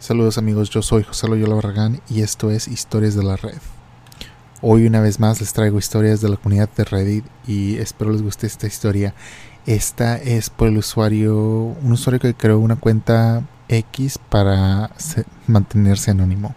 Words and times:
Saludos 0.00 0.38
amigos, 0.38 0.70
yo 0.70 0.80
soy 0.80 1.02
José 1.02 1.28
Loyola 1.28 1.56
Barragán 1.56 2.00
y 2.08 2.22
esto 2.22 2.50
es 2.50 2.68
Historias 2.68 3.14
de 3.14 3.22
la 3.22 3.36
Red. 3.36 3.58
Hoy 4.62 4.86
una 4.86 5.02
vez 5.02 5.20
más 5.20 5.40
les 5.40 5.52
traigo 5.52 5.78
historias 5.78 6.22
de 6.22 6.30
la 6.30 6.38
comunidad 6.38 6.70
de 6.74 6.84
Reddit 6.84 7.24
y 7.46 7.76
espero 7.76 8.10
les 8.10 8.22
guste 8.22 8.46
esta 8.46 8.66
historia. 8.66 9.12
Esta 9.66 10.16
es 10.16 10.48
por 10.48 10.68
el 10.68 10.78
usuario, 10.78 11.36
un 11.36 11.92
usuario 11.92 12.18
que 12.18 12.32
creó 12.32 12.60
una 12.60 12.76
cuenta 12.76 13.42
X 13.68 14.18
para 14.30 14.90
mantenerse 15.46 16.12
anónimo. 16.12 16.54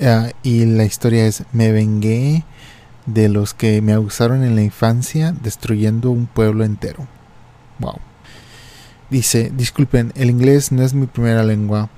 Ah, 0.00 0.30
y 0.42 0.64
la 0.64 0.84
historia 0.84 1.26
es, 1.26 1.44
me 1.52 1.70
vengué 1.70 2.44
de 3.06 3.28
los 3.28 3.54
que 3.54 3.80
me 3.82 3.92
abusaron 3.92 4.42
en 4.42 4.56
la 4.56 4.62
infancia 4.62 5.30
destruyendo 5.30 6.10
un 6.10 6.26
pueblo 6.26 6.64
entero. 6.64 7.06
Wow. 7.78 8.00
Dice, 9.10 9.52
disculpen, 9.54 10.12
el 10.16 10.28
inglés 10.28 10.72
no 10.72 10.82
es 10.82 10.92
mi 10.92 11.06
primera 11.06 11.44
lengua, 11.44 11.88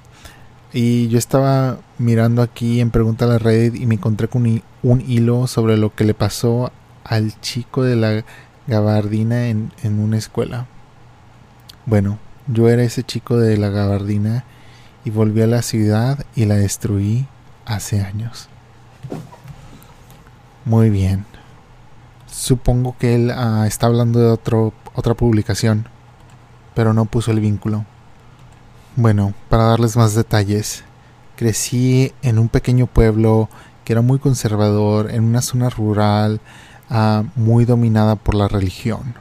y 0.73 1.09
yo 1.09 1.19
estaba 1.19 1.79
mirando 1.99 2.43
aquí 2.43 2.81
en 2.81 2.91
Pregunta 2.91 3.27
a 3.27 3.29
la 3.29 3.39
Red 3.39 3.75
y 3.75 3.87
me 3.87 3.97
encontré 3.97 4.29
con 4.29 4.63
un 4.83 5.01
hilo 5.01 5.47
sobre 5.47 5.77
lo 5.77 5.95
que 5.95 6.05
le 6.05 6.15
pasó 6.15 6.73
al 7.05 7.39
chico 7.41 7.83
de 7.83 7.97
la 7.97 8.25
gabardina 8.67 9.49
en, 9.49 9.73
en 9.83 9.99
una 9.99 10.17
escuela. 10.17 10.67
Bueno, 11.85 12.19
yo 12.47 12.69
era 12.69 12.83
ese 12.83 13.03
chico 13.03 13.39
de 13.39 13.57
la 13.59 13.69
gabardina 13.69 14.45
y 15.05 15.11
volví 15.11 15.43
a 15.43 15.47
la 15.47 15.63
ciudad 15.63 16.25
y 16.35 16.47
la 16.47 16.55
destruí 16.55 17.27
hace 17.67 18.01
años. 18.01 18.49
Muy 20.65 20.91
bien. 20.91 21.27
Supongo 22.27 22.97
que 22.99 23.15
él 23.15 23.31
ah, 23.31 23.65
está 23.67 23.87
hablando 23.87 24.21
de 24.21 24.27
otro, 24.27 24.73
otra 24.95 25.15
publicación, 25.15 25.87
pero 26.75 26.95
no 26.95 27.05
puso 27.05 27.31
el 27.31 27.41
vínculo. 27.41 27.85
Bueno, 28.95 29.33
para 29.49 29.65
darles 29.65 29.97
más 29.97 30.15
detalles, 30.15 30.85
crecí 31.37 32.13
en 32.21 32.39
un 32.39 32.51
pequeño 32.51 32.87
pueblo 32.87 33.49
que 33.87 33.95
era 33.95 34.03
muy 34.03 34.19
conservador, 34.19 35.11
en 35.11 35.25
una 35.25 35.41
zona 35.41 35.71
rural 35.71 36.43
ah, 36.91 37.25
muy 37.35 37.65
dominada 37.65 38.17
por 38.17 38.35
la 38.35 38.49
religión. 38.49 39.15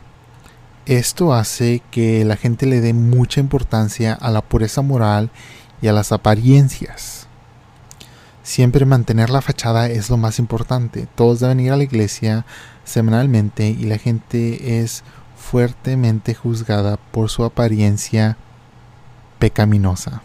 Esto 0.85 1.33
hace 1.33 1.81
que 1.89 2.25
la 2.25 2.35
gente 2.35 2.65
le 2.65 2.81
dé 2.81 2.91
mucha 2.91 3.39
importancia 3.39 4.13
a 4.13 4.29
la 4.29 4.41
pureza 4.41 4.81
moral 4.81 5.29
y 5.81 5.87
a 5.87 5.93
las 5.93 6.11
apariencias. 6.11 7.27
Siempre 8.43 8.85
mantener 8.85 9.29
la 9.29 9.41
fachada 9.41 9.87
es 9.87 10.09
lo 10.09 10.17
más 10.17 10.37
importante. 10.37 11.07
Todos 11.15 11.39
deben 11.39 11.61
ir 11.61 11.71
a 11.71 11.77
la 11.77 11.83
iglesia 11.83 12.45
semanalmente 12.83 13.69
y 13.69 13.85
la 13.85 13.97
gente 13.97 14.81
es 14.81 15.05
fuertemente 15.37 16.35
juzgada 16.35 16.97
por 16.97 17.29
su 17.29 17.45
apariencia 17.45 18.35
pecaminosa. 19.41 20.21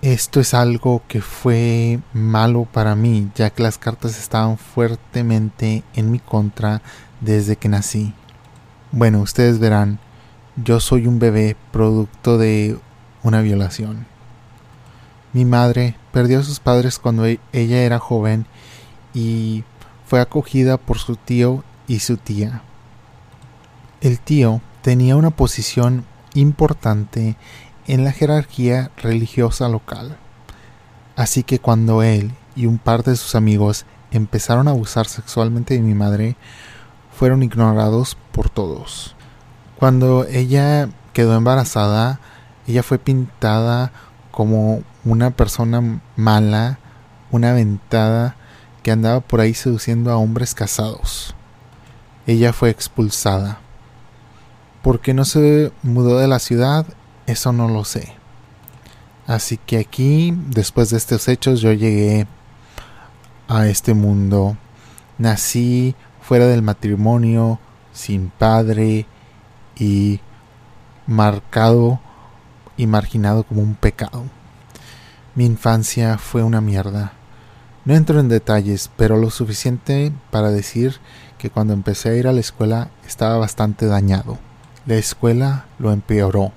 Esto 0.00 0.40
es 0.40 0.54
algo 0.54 1.02
que 1.06 1.20
fue 1.20 2.00
malo 2.14 2.64
para 2.64 2.96
mí, 2.96 3.30
ya 3.34 3.50
que 3.50 3.62
las 3.62 3.76
cartas 3.76 4.18
estaban 4.18 4.56
fuertemente 4.56 5.84
en 5.94 6.10
mi 6.10 6.20
contra 6.20 6.80
desde 7.20 7.56
que 7.56 7.68
nací. 7.68 8.14
Bueno, 8.92 9.20
ustedes 9.20 9.58
verán, 9.58 9.98
yo 10.56 10.80
soy 10.80 11.06
un 11.06 11.18
bebé 11.18 11.54
producto 11.70 12.38
de 12.38 12.78
una 13.22 13.42
violación. 13.42 14.06
Mi 15.34 15.44
madre 15.44 15.96
perdió 16.10 16.40
a 16.40 16.44
sus 16.44 16.60
padres 16.60 16.98
cuando 16.98 17.26
e-, 17.26 17.40
ella 17.52 17.82
era 17.82 17.98
joven 17.98 18.46
y 19.12 19.64
fue 20.06 20.18
acogida 20.18 20.78
por 20.78 20.96
su 20.96 21.16
tío 21.16 21.62
y 21.86 21.98
su 21.98 22.16
tía. 22.16 22.62
El 24.00 24.18
tío 24.18 24.62
tenía 24.80 25.16
una 25.16 25.30
posición 25.30 26.06
importante 26.32 27.36
en 27.86 28.04
la 28.04 28.12
jerarquía 28.12 28.90
religiosa 28.96 29.68
local. 29.68 30.16
Así 31.16 31.42
que 31.42 31.58
cuando 31.58 32.02
él 32.02 32.32
y 32.56 32.66
un 32.66 32.78
par 32.78 33.02
de 33.02 33.16
sus 33.16 33.34
amigos 33.34 33.84
empezaron 34.10 34.68
a 34.68 34.72
abusar 34.72 35.06
sexualmente 35.06 35.74
de 35.74 35.80
mi 35.80 35.94
madre, 35.94 36.36
fueron 37.12 37.42
ignorados 37.42 38.16
por 38.32 38.48
todos. 38.48 39.14
Cuando 39.78 40.24
ella 40.26 40.88
quedó 41.12 41.34
embarazada, 41.36 42.20
ella 42.66 42.82
fue 42.82 42.98
pintada 42.98 43.92
como 44.30 44.82
una 45.04 45.30
persona 45.30 46.00
mala, 46.16 46.78
una 47.30 47.50
aventada 47.50 48.36
que 48.82 48.90
andaba 48.90 49.20
por 49.20 49.40
ahí 49.40 49.54
seduciendo 49.54 50.10
a 50.10 50.16
hombres 50.16 50.54
casados. 50.54 51.34
Ella 52.26 52.52
fue 52.52 52.70
expulsada. 52.70 53.60
Porque 54.82 55.12
no 55.12 55.24
se 55.24 55.72
mudó 55.82 56.18
de 56.18 56.28
la 56.28 56.38
ciudad 56.38 56.86
eso 57.30 57.52
no 57.52 57.68
lo 57.68 57.84
sé. 57.84 58.14
Así 59.26 59.58
que 59.58 59.78
aquí, 59.78 60.34
después 60.48 60.90
de 60.90 60.96
estos 60.96 61.28
hechos, 61.28 61.60
yo 61.60 61.72
llegué 61.72 62.26
a 63.48 63.66
este 63.66 63.94
mundo. 63.94 64.56
Nací 65.18 65.94
fuera 66.20 66.46
del 66.46 66.62
matrimonio, 66.62 67.58
sin 67.92 68.30
padre 68.30 69.06
y 69.76 70.20
marcado 71.06 72.00
y 72.76 72.86
marginado 72.86 73.44
como 73.44 73.62
un 73.62 73.74
pecado. 73.74 74.24
Mi 75.34 75.44
infancia 75.44 76.18
fue 76.18 76.42
una 76.42 76.60
mierda. 76.60 77.12
No 77.84 77.94
entro 77.94 78.20
en 78.20 78.28
detalles, 78.28 78.90
pero 78.96 79.16
lo 79.16 79.30
suficiente 79.30 80.12
para 80.30 80.50
decir 80.50 81.00
que 81.38 81.50
cuando 81.50 81.72
empecé 81.72 82.10
a 82.10 82.14
ir 82.16 82.26
a 82.26 82.32
la 82.32 82.40
escuela 82.40 82.90
estaba 83.06 83.38
bastante 83.38 83.86
dañado. 83.86 84.38
La 84.86 84.96
escuela 84.96 85.66
lo 85.78 85.92
empeoró. 85.92 86.52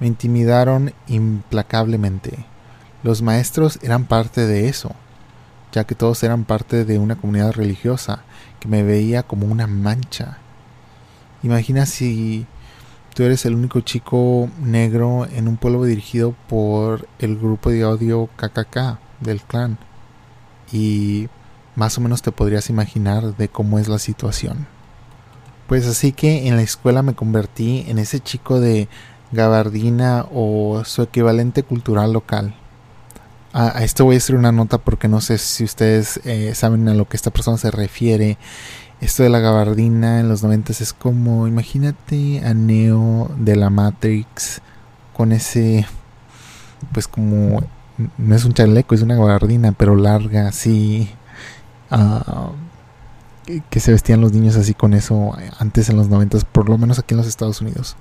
Me 0.00 0.06
intimidaron 0.06 0.92
implacablemente. 1.06 2.44
Los 3.02 3.22
maestros 3.22 3.78
eran 3.82 4.04
parte 4.04 4.46
de 4.46 4.68
eso, 4.68 4.92
ya 5.72 5.84
que 5.84 5.94
todos 5.94 6.22
eran 6.22 6.44
parte 6.44 6.84
de 6.84 6.98
una 6.98 7.16
comunidad 7.16 7.52
religiosa 7.52 8.22
que 8.60 8.68
me 8.68 8.82
veía 8.82 9.22
como 9.22 9.46
una 9.46 9.66
mancha. 9.66 10.38
Imagina 11.42 11.86
si 11.86 12.46
tú 13.14 13.22
eres 13.22 13.46
el 13.46 13.54
único 13.54 13.80
chico 13.80 14.50
negro 14.60 15.26
en 15.32 15.48
un 15.48 15.56
pueblo 15.56 15.84
dirigido 15.84 16.34
por 16.48 17.08
el 17.18 17.38
grupo 17.38 17.70
de 17.70 17.84
odio 17.84 18.28
KKK 18.36 18.98
del 19.20 19.40
clan. 19.42 19.78
Y 20.72 21.28
más 21.76 21.96
o 21.96 22.00
menos 22.00 22.22
te 22.22 22.32
podrías 22.32 22.68
imaginar 22.70 23.36
de 23.36 23.48
cómo 23.48 23.78
es 23.78 23.88
la 23.88 23.98
situación. 23.98 24.66
Pues 25.66 25.86
así 25.86 26.12
que 26.12 26.48
en 26.48 26.56
la 26.56 26.62
escuela 26.62 27.02
me 27.02 27.14
convertí 27.14 27.84
en 27.88 27.98
ese 27.98 28.20
chico 28.20 28.60
de 28.60 28.88
gabardina 29.32 30.26
o 30.32 30.82
su 30.84 31.02
equivalente 31.02 31.62
cultural 31.62 32.12
local. 32.12 32.54
A, 33.52 33.82
esto 33.82 34.04
voy 34.04 34.16
a 34.16 34.18
hacer 34.18 34.36
una 34.36 34.52
nota 34.52 34.78
porque 34.78 35.08
no 35.08 35.20
sé 35.20 35.38
si 35.38 35.64
ustedes 35.64 36.20
eh, 36.24 36.54
saben 36.54 36.88
a 36.88 36.94
lo 36.94 37.08
que 37.08 37.16
esta 37.16 37.30
persona 37.30 37.58
se 37.58 37.70
refiere. 37.70 38.38
Esto 39.00 39.22
de 39.22 39.28
la 39.28 39.40
gabardina 39.40 40.20
en 40.20 40.28
los 40.28 40.42
90 40.42 40.72
es 40.72 40.92
como, 40.92 41.46
imagínate 41.46 42.42
a 42.44 42.54
Neo 42.54 43.30
de 43.38 43.56
la 43.56 43.68
Matrix 43.70 44.62
con 45.12 45.32
ese, 45.32 45.86
pues 46.92 47.08
como, 47.08 47.62
no 48.18 48.34
es 48.34 48.44
un 48.44 48.54
chaleco, 48.54 48.94
es 48.94 49.02
una 49.02 49.16
gabardina, 49.16 49.72
pero 49.72 49.96
larga, 49.96 50.48
así. 50.48 51.10
Ah, 51.90 52.50
que 53.70 53.80
se 53.80 53.92
vestían 53.92 54.20
los 54.20 54.32
niños 54.32 54.56
así 54.56 54.74
con 54.74 54.92
eso 54.92 55.32
antes 55.58 55.88
en 55.88 55.96
los 55.96 56.08
90, 56.08 56.38
por 56.52 56.68
lo 56.68 56.78
menos 56.78 56.98
aquí 56.98 57.14
en 57.14 57.18
los 57.18 57.26
Estados 57.26 57.60
Unidos. 57.60 57.96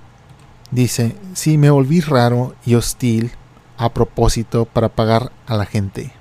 Dice, 0.75 1.15
sí, 1.35 1.57
me 1.57 1.69
volví 1.69 2.01
raro 2.01 2.53
y 2.65 2.75
hostil 2.75 3.31
a 3.77 3.93
propósito 3.93 4.65
para 4.65 4.89
pagar 4.89 5.31
a 5.47 5.55
la 5.55 5.65
gente. 5.65 6.11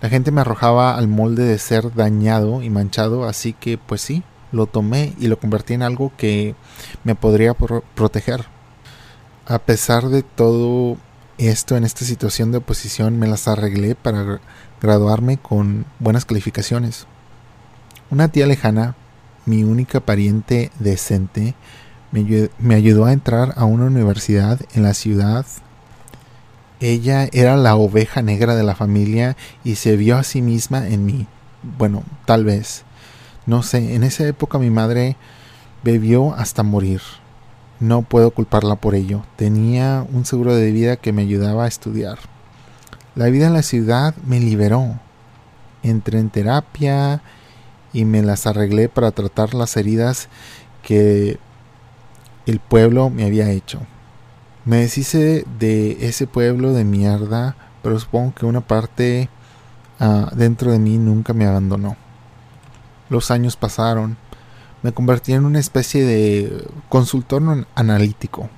La 0.00 0.08
gente 0.08 0.30
me 0.30 0.42
arrojaba 0.42 0.94
al 0.94 1.08
molde 1.08 1.42
de 1.42 1.58
ser 1.58 1.92
dañado 1.92 2.62
y 2.62 2.70
manchado, 2.70 3.26
así 3.26 3.52
que 3.52 3.78
pues 3.78 4.00
sí, 4.00 4.22
lo 4.52 4.66
tomé 4.66 5.12
y 5.18 5.26
lo 5.26 5.40
convertí 5.40 5.74
en 5.74 5.82
algo 5.82 6.12
que 6.16 6.54
me 7.02 7.16
podría 7.16 7.54
proteger. 7.54 8.46
A 9.46 9.58
pesar 9.58 10.08
de 10.08 10.22
todo 10.22 10.96
esto 11.38 11.76
en 11.76 11.82
esta 11.82 12.04
situación 12.04 12.52
de 12.52 12.58
oposición, 12.58 13.18
me 13.18 13.26
las 13.26 13.48
arreglé 13.48 13.96
para 13.96 14.40
graduarme 14.80 15.36
con 15.36 15.84
buenas 15.98 16.26
calificaciones. 16.26 17.08
Una 18.08 18.28
tía 18.28 18.46
lejana, 18.46 18.94
mi 19.46 19.64
única 19.64 19.98
pariente 19.98 20.70
decente, 20.78 21.56
me, 22.12 22.74
ayudó 22.74 23.04
a 23.04 23.12
entrar 23.12 23.54
a 23.56 23.64
una 23.64 23.84
universidad 23.84 24.60
en 24.74 24.82
la 24.82 24.94
ciudad. 24.94 25.46
Ella 26.80 27.28
era 27.32 27.56
la 27.56 27.76
oveja 27.76 28.22
negra 28.22 28.54
de 28.54 28.62
la 28.62 28.74
familia 28.74 29.36
y 29.64 29.76
se 29.76 29.96
vio 29.96 30.16
a 30.16 30.24
sí 30.24 30.42
misma 30.42 30.88
en 30.88 31.04
mí. 31.04 31.26
Bueno, 31.78 32.04
tal 32.24 32.44
vez. 32.44 32.84
No 33.46 33.62
sé, 33.62 33.94
en 33.94 34.02
esa 34.02 34.26
época 34.26 34.58
mi 34.58 34.70
madre 34.70 35.16
bebió 35.82 36.34
hasta 36.34 36.62
morir. 36.62 37.00
No 37.80 38.02
puedo 38.02 38.30
culparla 38.30 38.76
por 38.76 38.94
ello. 38.94 39.22
Tenía 39.36 40.06
un 40.12 40.24
seguro 40.24 40.54
de 40.54 40.70
vida 40.72 40.96
que 40.96 41.12
me 41.12 41.22
ayudaba 41.22 41.64
a 41.64 41.68
estudiar. 41.68 42.18
La 43.14 43.26
vida 43.26 43.46
en 43.46 43.54
la 43.54 43.62
ciudad 43.62 44.14
me 44.26 44.40
liberó. 44.40 44.98
Entré 45.82 46.18
en 46.18 46.30
terapia 46.30 47.22
y 47.92 48.04
me 48.04 48.22
las 48.22 48.46
arreglé 48.46 48.88
para 48.88 49.10
tratar 49.10 49.54
las 49.54 49.76
heridas 49.76 50.28
que 50.82 51.38
el 52.46 52.60
pueblo 52.60 53.10
me 53.10 53.24
había 53.24 53.50
hecho. 53.50 53.80
Me 54.64 54.78
deshice 54.78 55.44
de 55.58 56.06
ese 56.06 56.26
pueblo 56.26 56.72
de 56.72 56.84
mierda, 56.84 57.56
pero 57.82 57.98
supongo 57.98 58.34
que 58.34 58.46
una 58.46 58.60
parte 58.60 59.28
uh, 60.00 60.34
dentro 60.34 60.70
de 60.70 60.78
mí 60.78 60.98
nunca 60.98 61.32
me 61.32 61.46
abandonó. 61.46 61.96
Los 63.08 63.30
años 63.30 63.56
pasaron. 63.56 64.16
Me 64.82 64.92
convertí 64.92 65.32
en 65.32 65.44
una 65.44 65.58
especie 65.58 66.04
de 66.04 66.66
consultor 66.88 67.66
analítico. 67.74 68.48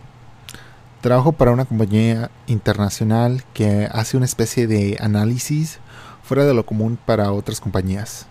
Trabajo 1.01 1.33
para 1.33 1.51
una 1.51 1.65
compañía 1.65 2.31
internacional 2.47 3.43
que 3.55 3.89
hace 3.91 4.17
una 4.17 4.27
especie 4.27 4.67
de 4.67 4.99
análisis 5.01 5.79
fuera 6.23 6.45
de 6.45 6.55
lo 6.55 6.65
común 6.65 6.99
para 7.05 7.33
otras 7.33 7.61
compañías. 7.61 8.27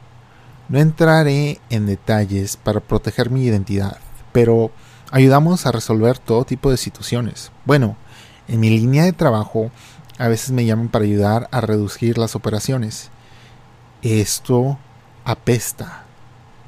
No 0.69 0.79
entraré 0.79 1.59
en 1.69 1.85
detalles 1.85 2.55
para 2.55 2.79
proteger 2.79 3.29
mi 3.29 3.43
identidad, 3.43 3.97
pero 4.31 4.71
ayudamos 5.11 5.65
a 5.65 5.71
resolver 5.71 6.17
todo 6.17 6.45
tipo 6.45 6.71
de 6.71 6.77
situaciones. 6.77 7.51
Bueno, 7.65 7.97
en 8.47 8.59
mi 8.59 8.69
línea 8.69 9.03
de 9.03 9.13
trabajo 9.13 9.69
a 10.17 10.27
veces 10.27 10.51
me 10.51 10.65
llaman 10.65 10.89
para 10.89 11.05
ayudar 11.05 11.47
a 11.51 11.61
reducir 11.61 12.17
las 12.17 12.35
operaciones. 12.35 13.11
Esto 14.01 14.79
apesta. 15.25 16.05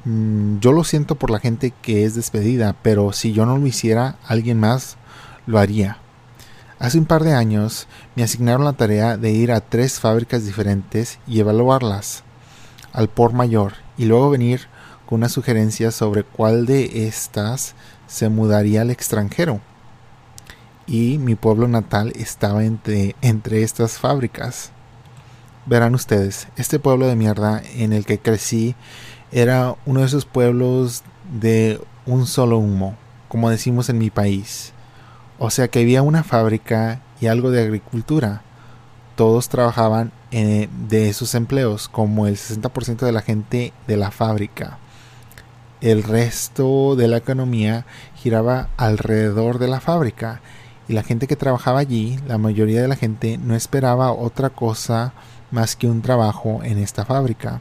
Mm, 0.04 0.58
yo 0.58 0.72
lo 0.72 0.84
siento 0.84 1.14
por 1.14 1.30
la 1.30 1.40
gente 1.40 1.72
que 1.82 2.04
es 2.04 2.14
despedida, 2.14 2.76
pero 2.82 3.12
si 3.12 3.32
yo 3.32 3.46
no 3.46 3.58
lo 3.58 3.66
hiciera, 3.66 4.16
alguien 4.26 4.60
más 4.60 4.96
lo 5.46 5.58
haría. 5.58 5.98
Hace 6.78 6.98
un 6.98 7.06
par 7.06 7.24
de 7.24 7.32
años 7.32 7.86
me 8.14 8.22
asignaron 8.22 8.64
la 8.64 8.74
tarea 8.74 9.16
de 9.16 9.30
ir 9.30 9.52
a 9.52 9.60
tres 9.60 10.00
fábricas 10.00 10.44
diferentes 10.44 11.18
y 11.26 11.40
evaluarlas 11.40 12.24
al 12.92 13.08
por 13.08 13.32
mayor 13.32 13.74
y 13.96 14.04
luego 14.04 14.30
venir 14.30 14.68
con 15.06 15.20
una 15.20 15.28
sugerencia 15.28 15.90
sobre 15.90 16.24
cuál 16.24 16.66
de 16.66 17.06
estas 17.06 17.74
se 18.06 18.28
mudaría 18.28 18.82
al 18.82 18.90
extranjero. 18.90 19.60
Y 20.86 21.18
mi 21.18 21.34
pueblo 21.34 21.66
natal 21.68 22.12
estaba 22.16 22.64
entre, 22.64 23.16
entre 23.22 23.62
estas 23.62 23.98
fábricas. 23.98 24.70
Verán 25.66 25.94
ustedes, 25.94 26.48
este 26.56 26.78
pueblo 26.78 27.06
de 27.06 27.16
mierda 27.16 27.62
en 27.74 27.92
el 27.92 28.04
que 28.04 28.18
crecí 28.18 28.74
era 29.32 29.76
uno 29.86 30.00
de 30.00 30.06
esos 30.06 30.26
pueblos 30.26 31.02
de 31.40 31.80
un 32.06 32.26
solo 32.26 32.58
humo, 32.58 32.96
como 33.28 33.50
decimos 33.50 33.88
en 33.88 33.98
mi 33.98 34.10
país. 34.10 34.72
O 35.38 35.50
sea 35.50 35.68
que 35.68 35.80
había 35.80 36.02
una 36.02 36.22
fábrica 36.22 37.00
y 37.20 37.26
algo 37.26 37.50
de 37.50 37.62
agricultura. 37.62 38.42
Todos 39.16 39.48
trabajaban 39.48 40.12
de 40.30 41.08
esos 41.08 41.34
empleos, 41.34 41.88
como 41.88 42.26
el 42.26 42.36
60% 42.36 42.98
de 42.98 43.12
la 43.12 43.22
gente 43.22 43.72
de 43.86 43.96
la 43.96 44.10
fábrica. 44.10 44.78
El 45.84 46.02
resto 46.02 46.96
de 46.96 47.08
la 47.08 47.18
economía 47.18 47.84
giraba 48.16 48.70
alrededor 48.78 49.58
de 49.58 49.68
la 49.68 49.80
fábrica 49.80 50.40
y 50.88 50.94
la 50.94 51.02
gente 51.02 51.26
que 51.26 51.36
trabajaba 51.36 51.78
allí, 51.78 52.18
la 52.26 52.38
mayoría 52.38 52.80
de 52.80 52.88
la 52.88 52.96
gente 52.96 53.36
no 53.36 53.54
esperaba 53.54 54.10
otra 54.10 54.48
cosa 54.48 55.12
más 55.50 55.76
que 55.76 55.86
un 55.86 56.00
trabajo 56.00 56.62
en 56.64 56.78
esta 56.78 57.04
fábrica 57.04 57.60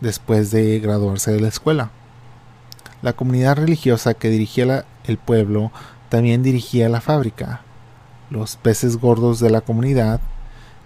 después 0.00 0.52
de 0.52 0.78
graduarse 0.78 1.32
de 1.32 1.40
la 1.40 1.48
escuela. 1.48 1.90
La 3.02 3.14
comunidad 3.14 3.56
religiosa 3.56 4.14
que 4.14 4.30
dirigía 4.30 4.84
el 5.02 5.18
pueblo 5.18 5.72
también 6.10 6.44
dirigía 6.44 6.88
la 6.88 7.00
fábrica. 7.00 7.62
Los 8.30 8.54
peces 8.54 8.98
gordos 8.98 9.40
de 9.40 9.50
la 9.50 9.60
comunidad 9.60 10.20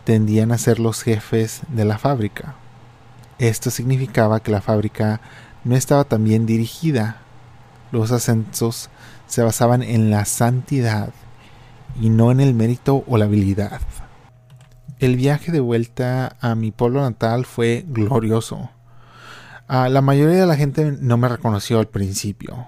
tendían 0.04 0.50
a 0.52 0.56
ser 0.56 0.80
los 0.80 1.02
jefes 1.02 1.60
de 1.68 1.84
la 1.84 1.98
fábrica. 1.98 2.54
Esto 3.38 3.70
significaba 3.70 4.40
que 4.40 4.50
la 4.50 4.62
fábrica 4.62 5.20
no 5.64 5.76
estaba 5.76 6.04
tan 6.04 6.24
bien 6.24 6.46
dirigida. 6.46 7.22
Los 7.92 8.12
ascensos 8.12 8.90
se 9.26 9.42
basaban 9.42 9.82
en 9.82 10.10
la 10.10 10.24
santidad 10.24 11.10
y 12.00 12.10
no 12.10 12.30
en 12.30 12.40
el 12.40 12.54
mérito 12.54 13.04
o 13.06 13.16
la 13.16 13.26
habilidad. 13.26 13.80
El 14.98 15.16
viaje 15.16 15.52
de 15.52 15.60
vuelta 15.60 16.36
a 16.40 16.54
mi 16.54 16.70
pueblo 16.70 17.00
natal 17.02 17.46
fue 17.46 17.84
glorioso. 17.88 18.70
La 19.68 20.00
mayoría 20.00 20.40
de 20.40 20.46
la 20.46 20.56
gente 20.56 20.96
no 21.00 21.16
me 21.18 21.28
reconoció 21.28 21.78
al 21.78 21.88
principio. 21.88 22.66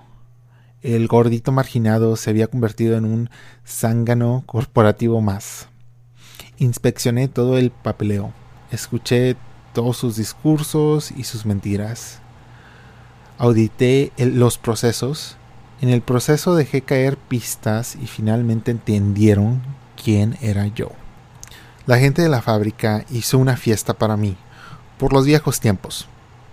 El 0.82 1.08
gordito 1.08 1.50
marginado 1.52 2.16
se 2.16 2.31
había 2.31 2.46
convertido 2.46 2.96
en 2.96 3.04
un 3.04 3.31
zángano 3.66 4.44
corporativo 4.46 5.20
más. 5.20 5.69
Inspeccioné 6.58 7.28
todo 7.28 7.58
el 7.58 7.70
papeleo, 7.70 8.32
escuché 8.70 9.37
todos 9.72 9.96
sus 9.96 10.16
discursos 10.16 11.10
y 11.10 11.25
sus 11.25 11.46
mentiras. 11.46 12.20
Audité 13.40 14.12
los 14.19 14.58
procesos. 14.58 15.38
En 15.81 15.88
el 15.88 16.02
proceso 16.02 16.54
dejé 16.54 16.82
caer 16.82 17.16
pistas 17.16 17.96
y 17.96 18.06
finalmente 18.06 18.70
entendieron 18.70 19.62
quién 19.96 20.37
era 20.42 20.66
yo. 20.66 20.90
La 21.87 21.96
gente 21.96 22.20
de 22.20 22.28
la 22.28 22.42
fábrica 22.42 23.06
hizo 23.08 23.38
una 23.38 23.56
fiesta 23.56 23.94
para 23.94 24.19
mí, 24.19 24.37
por 24.98 25.14
los 25.14 25.25
viejos 25.25 25.58
tiempos. 25.58 26.06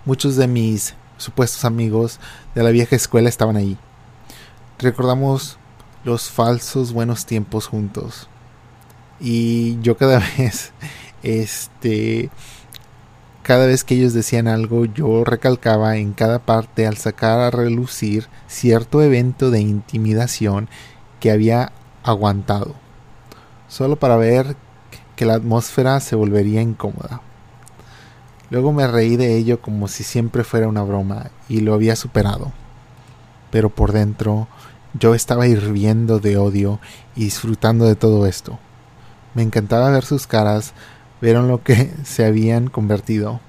Muchos 0.06 0.36
de 0.36 0.48
mis 0.48 0.94
supuestos 1.18 1.66
amigos 1.66 2.20
de 2.54 2.62
la 2.62 2.70
vieja 2.70 2.96
escuela 2.96 3.28
estaban 3.28 3.58
ahí. 3.58 3.76
Recordamos 4.78 5.58
los 6.04 6.30
falsos 6.30 6.94
buenos 6.94 7.26
tiempos 7.26 7.66
juntos. 7.66 8.30
Y 9.20 9.78
yo 9.82 9.98
cada 9.98 10.20
vez, 10.38 10.72
este, 11.22 12.30
cada 13.48 13.64
vez 13.64 13.82
que 13.82 13.94
ellos 13.94 14.12
decían 14.12 14.46
algo, 14.46 14.84
yo 14.84 15.24
recalcaba 15.24 15.96
en 15.96 16.12
cada 16.12 16.38
parte 16.38 16.86
al 16.86 16.98
sacar 16.98 17.40
a 17.40 17.50
relucir 17.50 18.28
cierto 18.46 19.00
evento 19.00 19.50
de 19.50 19.62
intimidación 19.62 20.68
que 21.18 21.30
había 21.30 21.72
aguantado, 22.04 22.74
solo 23.66 23.96
para 23.96 24.18
ver 24.18 24.54
que 25.16 25.24
la 25.24 25.32
atmósfera 25.32 25.98
se 26.00 26.14
volvería 26.14 26.60
incómoda. 26.60 27.22
Luego 28.50 28.74
me 28.74 28.86
reí 28.86 29.16
de 29.16 29.38
ello 29.38 29.62
como 29.62 29.88
si 29.88 30.04
siempre 30.04 30.44
fuera 30.44 30.68
una 30.68 30.82
broma 30.82 31.30
y 31.48 31.60
lo 31.62 31.72
había 31.72 31.96
superado. 31.96 32.52
Pero 33.50 33.70
por 33.70 33.92
dentro 33.92 34.46
yo 34.92 35.14
estaba 35.14 35.46
hirviendo 35.46 36.18
de 36.18 36.36
odio 36.36 36.80
y 37.16 37.24
disfrutando 37.24 37.86
de 37.86 37.96
todo 37.96 38.26
esto. 38.26 38.58
Me 39.32 39.42
encantaba 39.42 39.88
ver 39.88 40.04
sus 40.04 40.26
caras, 40.26 40.74
vieron 41.20 41.48
lo 41.48 41.62
que 41.62 41.90
se 42.04 42.24
habían 42.24 42.68
convertido. 42.68 43.40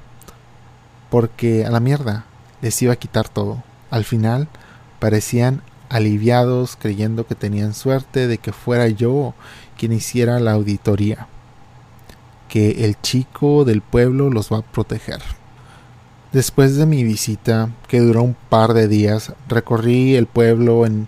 Porque 1.10 1.66
a 1.66 1.72
la 1.72 1.80
mierda 1.80 2.26
les 2.62 2.82
iba 2.82 2.94
a 2.94 2.98
quitar 2.98 3.30
todo. 3.30 3.64
Al 3.90 4.04
final 4.04 4.48
parecían 5.00 5.62
aliviados 5.90 6.76
creyendo 6.76 7.26
que 7.26 7.36
tenían 7.36 7.74
suerte 7.74 8.28
de 8.28 8.38
que 8.38 8.52
fuera 8.52 8.88
yo 8.88 9.34
quien 9.78 9.92
hiciera 9.92 10.40
la 10.40 10.52
auditoría 10.52 11.28
que 12.50 12.84
el 12.84 13.00
chico 13.00 13.64
del 13.64 13.82
pueblo 13.82 14.30
los 14.30 14.52
va 14.52 14.58
a 14.58 14.62
proteger. 14.64 15.22
Después 16.34 16.76
de 16.76 16.86
mi 16.86 17.04
visita, 17.04 17.70
que 17.88 18.02
duró 18.02 18.24
un 18.24 18.36
par 18.50 18.74
de 18.74 18.88
días, 18.88 19.34
recorrí 19.48 20.16
el 20.16 20.26
pueblo 20.26 20.86
en, 20.86 21.08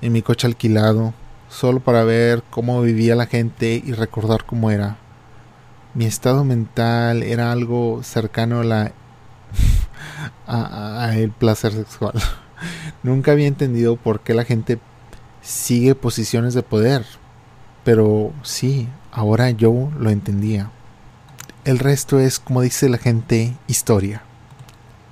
en 0.00 0.12
mi 0.12 0.22
coche 0.22 0.46
alquilado, 0.46 1.12
solo 1.48 1.80
para 1.80 2.04
ver 2.04 2.42
cómo 2.50 2.80
vivía 2.80 3.16
la 3.16 3.26
gente 3.26 3.82
y 3.84 3.92
recordar 3.92 4.44
cómo 4.44 4.70
era. 4.70 4.98
Mi 5.94 6.06
estado 6.06 6.42
mental 6.44 7.22
era 7.22 7.52
algo 7.52 8.02
cercano 8.02 8.60
a 8.60 8.64
la 8.64 8.92
a, 10.46 11.12
el 11.14 11.30
placer 11.30 11.72
sexual. 11.72 12.14
Nunca 13.02 13.32
había 13.32 13.46
entendido 13.46 13.96
por 13.96 14.20
qué 14.20 14.32
la 14.32 14.44
gente 14.44 14.78
sigue 15.42 15.94
posiciones 15.94 16.54
de 16.54 16.62
poder, 16.62 17.04
pero 17.84 18.32
sí, 18.42 18.88
ahora 19.10 19.50
yo 19.50 19.90
lo 19.98 20.08
entendía. 20.08 20.70
El 21.64 21.78
resto 21.78 22.18
es, 22.18 22.38
como 22.38 22.62
dice 22.62 22.88
la 22.88 22.98
gente, 22.98 23.54
historia. 23.66 24.22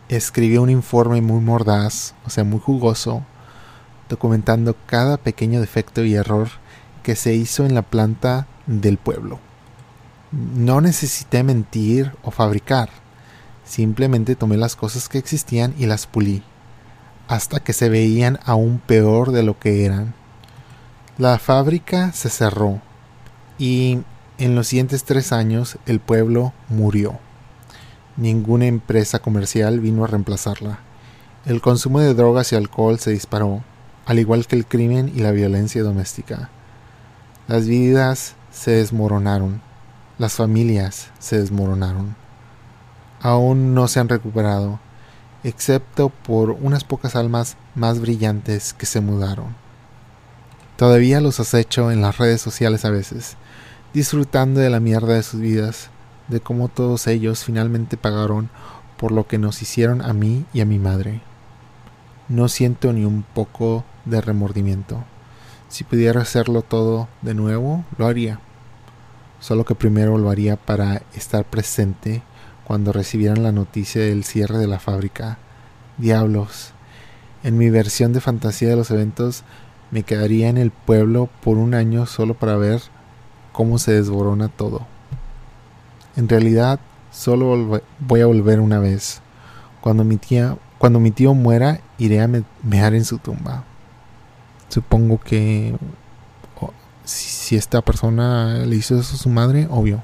Escribió 0.08 0.62
un 0.62 0.70
informe 0.70 1.20
muy 1.20 1.40
mordaz, 1.40 2.14
o 2.24 2.30
sea, 2.30 2.42
muy 2.42 2.58
jugoso, 2.58 3.22
documentando 4.08 4.74
cada 4.86 5.18
pequeño 5.18 5.60
defecto 5.60 6.04
y 6.04 6.14
error 6.14 6.48
que 7.02 7.16
se 7.16 7.34
hizo 7.34 7.66
en 7.66 7.74
la 7.74 7.82
planta 7.82 8.46
del 8.66 8.96
pueblo. 8.96 9.49
No 10.32 10.80
necesité 10.80 11.42
mentir 11.42 12.12
o 12.22 12.30
fabricar, 12.30 12.88
simplemente 13.64 14.36
tomé 14.36 14.56
las 14.56 14.76
cosas 14.76 15.08
que 15.08 15.18
existían 15.18 15.74
y 15.76 15.86
las 15.86 16.06
pulí, 16.06 16.44
hasta 17.26 17.58
que 17.58 17.72
se 17.72 17.88
veían 17.88 18.38
aún 18.44 18.80
peor 18.84 19.32
de 19.32 19.42
lo 19.42 19.58
que 19.58 19.84
eran. 19.84 20.14
La 21.18 21.38
fábrica 21.40 22.12
se 22.12 22.30
cerró 22.30 22.80
y 23.58 23.98
en 24.38 24.54
los 24.54 24.68
siguientes 24.68 25.02
tres 25.02 25.32
años 25.32 25.78
el 25.86 25.98
pueblo 25.98 26.52
murió. 26.68 27.18
Ninguna 28.16 28.66
empresa 28.66 29.18
comercial 29.18 29.80
vino 29.80 30.04
a 30.04 30.06
reemplazarla. 30.06 30.78
El 31.44 31.60
consumo 31.60 31.98
de 32.00 32.14
drogas 32.14 32.52
y 32.52 32.56
alcohol 32.56 33.00
se 33.00 33.10
disparó, 33.10 33.64
al 34.06 34.20
igual 34.20 34.46
que 34.46 34.54
el 34.54 34.64
crimen 34.64 35.10
y 35.14 35.20
la 35.20 35.32
violencia 35.32 35.82
doméstica. 35.82 36.50
Las 37.48 37.66
vidas 37.66 38.36
se 38.52 38.70
desmoronaron, 38.70 39.60
las 40.20 40.34
familias 40.34 41.08
se 41.18 41.38
desmoronaron. 41.38 42.14
Aún 43.22 43.72
no 43.72 43.88
se 43.88 44.00
han 44.00 44.08
recuperado, 44.10 44.78
excepto 45.44 46.10
por 46.10 46.50
unas 46.50 46.84
pocas 46.84 47.16
almas 47.16 47.56
más 47.74 48.00
brillantes 48.02 48.74
que 48.74 48.84
se 48.84 49.00
mudaron. 49.00 49.56
Todavía 50.76 51.22
los 51.22 51.40
acecho 51.40 51.90
en 51.90 52.02
las 52.02 52.18
redes 52.18 52.42
sociales 52.42 52.84
a 52.84 52.90
veces, 52.90 53.38
disfrutando 53.94 54.60
de 54.60 54.68
la 54.68 54.78
mierda 54.78 55.14
de 55.14 55.22
sus 55.22 55.40
vidas, 55.40 55.88
de 56.28 56.40
cómo 56.40 56.68
todos 56.68 57.06
ellos 57.06 57.42
finalmente 57.42 57.96
pagaron 57.96 58.50
por 58.98 59.12
lo 59.12 59.26
que 59.26 59.38
nos 59.38 59.62
hicieron 59.62 60.02
a 60.02 60.12
mí 60.12 60.44
y 60.52 60.60
a 60.60 60.66
mi 60.66 60.78
madre. 60.78 61.22
No 62.28 62.48
siento 62.48 62.92
ni 62.92 63.06
un 63.06 63.22
poco 63.22 63.86
de 64.04 64.20
remordimiento. 64.20 65.02
Si 65.70 65.82
pudiera 65.82 66.20
hacerlo 66.20 66.60
todo 66.60 67.08
de 67.22 67.32
nuevo, 67.32 67.86
lo 67.96 68.06
haría. 68.06 68.38
Solo 69.40 69.64
que 69.64 69.74
primero 69.74 70.18
lo 70.18 70.30
haría 70.30 70.56
para 70.56 71.02
estar 71.14 71.44
presente 71.44 72.22
cuando 72.64 72.92
recibieran 72.92 73.42
la 73.42 73.52
noticia 73.52 74.02
del 74.02 74.24
cierre 74.24 74.58
de 74.58 74.66
la 74.66 74.78
fábrica. 74.78 75.38
Diablos. 75.98 76.72
En 77.42 77.56
mi 77.56 77.70
versión 77.70 78.12
de 78.12 78.20
fantasía 78.20 78.68
de 78.68 78.76
los 78.76 78.90
eventos, 78.90 79.44
me 79.90 80.02
quedaría 80.02 80.48
en 80.48 80.58
el 80.58 80.70
pueblo 80.70 81.28
por 81.42 81.56
un 81.56 81.74
año 81.74 82.06
solo 82.06 82.34
para 82.34 82.56
ver 82.56 82.82
cómo 83.52 83.78
se 83.78 83.92
desborona 83.92 84.48
todo. 84.48 84.86
En 86.16 86.28
realidad, 86.28 86.80
solo 87.10 87.80
voy 87.98 88.20
a 88.20 88.26
volver 88.26 88.60
una 88.60 88.78
vez. 88.78 89.22
Cuando 89.80 90.04
mi 90.04 90.18
tía, 90.18 90.56
cuando 90.78 91.00
mi 91.00 91.10
tío 91.10 91.34
muera, 91.34 91.80
iré 91.98 92.20
a 92.20 92.28
mear 92.62 92.94
en 92.94 93.04
su 93.04 93.18
tumba. 93.18 93.64
Supongo 94.68 95.18
que 95.18 95.74
si 97.10 97.56
esta 97.56 97.82
persona 97.82 98.64
le 98.64 98.76
hizo 98.76 98.98
eso 98.98 99.14
a 99.14 99.18
su 99.18 99.28
madre, 99.28 99.66
obvio. 99.70 100.02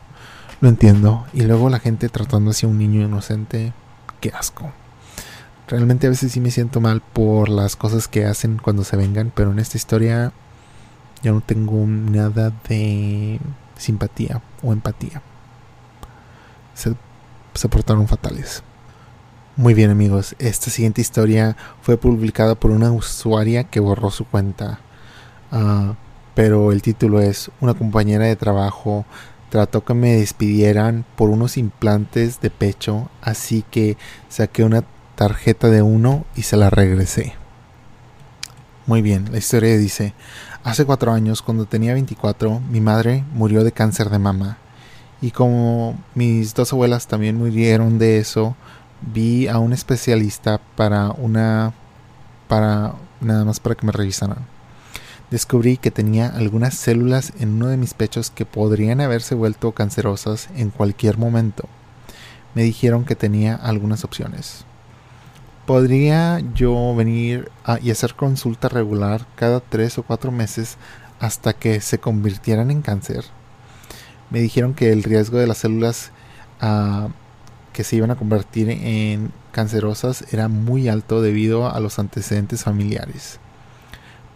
Lo 0.60 0.68
entiendo. 0.68 1.26
Y 1.32 1.42
luego 1.42 1.70
la 1.70 1.78
gente 1.78 2.08
tratando 2.08 2.50
así 2.50 2.66
a 2.66 2.68
un 2.68 2.78
niño 2.78 3.02
inocente. 3.02 3.72
Qué 4.20 4.32
asco. 4.34 4.72
Realmente 5.68 6.06
a 6.06 6.10
veces 6.10 6.32
sí 6.32 6.40
me 6.40 6.50
siento 6.50 6.80
mal 6.80 7.00
por 7.00 7.48
las 7.48 7.76
cosas 7.76 8.08
que 8.08 8.25
hacen 8.25 8.58
cuando 8.58 8.84
se 8.84 8.96
vengan, 8.96 9.32
pero 9.34 9.50
en 9.50 9.58
esta 9.58 9.76
historia 9.76 10.32
yo 11.22 11.32
no 11.32 11.40
tengo 11.40 11.84
nada 11.86 12.52
de 12.68 13.40
simpatía 13.76 14.42
o 14.62 14.72
empatía. 14.72 15.22
Se, 16.75 16.94
se 17.54 17.68
portaron 17.68 18.06
fatales. 18.06 18.62
Muy 19.56 19.75
bien 19.75 19.90
amigos, 19.90 20.36
esta 20.38 20.70
siguiente 20.70 21.00
historia 21.00 21.56
fue 21.80 21.96
publicada 21.96 22.54
por 22.54 22.70
una 22.70 22.92
usuaria 22.92 23.64
que 23.64 23.80
borró 23.80 24.10
su 24.10 24.25
cuenta. 24.25 24.80
Uh, 25.50 25.94
pero 26.37 26.71
el 26.71 26.83
título 26.83 27.21
es 27.21 27.50
Una 27.62 27.73
compañera 27.73 28.26
de 28.26 28.37
trabajo 28.37 29.07
trató 29.49 29.87
que 29.87 29.95
me 29.95 30.16
despidieran 30.16 31.07
por 31.16 31.31
unos 31.31 31.57
implantes 31.57 32.43
de 32.43 32.50
pecho, 32.50 33.09
así 33.23 33.64
que 33.71 33.97
saqué 34.28 34.62
una 34.62 34.85
tarjeta 35.14 35.71
de 35.71 35.81
uno 35.81 36.26
y 36.37 36.43
se 36.43 36.59
la 36.59 36.69
regresé. 36.69 37.33
Muy 38.85 39.00
bien, 39.00 39.33
la 39.33 39.38
historia 39.38 39.78
dice, 39.78 40.12
hace 40.62 40.85
cuatro 40.85 41.11
años, 41.11 41.40
cuando 41.40 41.64
tenía 41.64 41.95
24, 41.95 42.61
mi 42.61 42.83
madre 42.83 43.25
murió 43.33 43.64
de 43.64 43.73
cáncer 43.73 44.11
de 44.11 44.19
mama. 44.19 44.59
Y 45.23 45.31
como 45.31 45.99
mis 46.14 46.55
dos 46.55 46.71
abuelas 46.75 47.07
también 47.07 47.38
murieron 47.38 47.99
de 47.99 48.19
eso, 48.19 48.57
vi 49.00 49.49
a 49.49 49.59
un 49.59 49.73
especialista 49.73 50.61
para 50.76 51.12
una... 51.12 51.73
para... 52.47 52.95
nada 53.23 53.47
más 53.47 53.59
para 53.59 53.75
que 53.75 53.87
me 53.87 53.93
revisaran 53.93 54.55
descubrí 55.30 55.76
que 55.76 55.90
tenía 55.90 56.28
algunas 56.28 56.75
células 56.75 57.33
en 57.38 57.54
uno 57.54 57.68
de 57.68 57.76
mis 57.76 57.95
pechos 57.95 58.30
que 58.30 58.47
podrían 58.47 59.00
haberse 59.00 59.35
vuelto 59.35 59.73
cancerosas 59.73 60.49
en 60.56 60.71
cualquier 60.71 61.18
momento. 61.18 61.68
Me 62.54 62.62
dijeron 62.62 63.04
que 63.04 63.16
tenía 63.16 63.54
algunas 63.54 64.04
opciones. 64.04 64.64
¿Podría 65.66 66.40
yo 66.54 66.95
venir 66.95 67.50
y 67.83 67.90
hacer 67.90 68.14
consulta 68.14 68.68
regular 68.68 69.26
cada 69.35 69.61
tres 69.61 69.99
o 69.99 70.04
cuatro 70.04 70.30
meses 70.30 70.76
hasta 71.18 71.54
que 71.54 71.80
se 71.80 71.99
convirtieran 71.99 72.71
en 72.71 72.83
cáncer? 72.83 73.25
Me 74.30 74.40
dijeron 74.40 74.75
que 74.75 74.92
el 74.92 75.02
riesgo 75.02 75.38
de 75.38 75.47
las 75.49 75.59
células 75.59 76.12
ah, 76.61 77.09
que 77.73 77.85
se 77.85 77.97
iban 77.97 78.11
a 78.11 78.16
convertir 78.16 78.71
en 78.71 79.33
cancerosas 79.52 80.25
era 80.33 80.49
muy 80.49 80.88
alto 80.88 81.21
debido 81.21 81.68
a 81.68 81.80
los 81.80 81.99
antecedentes 81.99 82.62
familiares. 82.62 83.40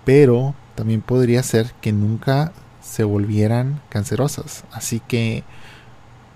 Pero 0.04 0.54
también 0.80 1.02
podría 1.02 1.42
ser 1.42 1.75
que 1.82 1.92
nunca 1.92 2.52
se 2.80 3.04
volvieran 3.04 3.82
cancerosas. 3.90 4.64
Así 4.72 4.99
que 4.99 5.44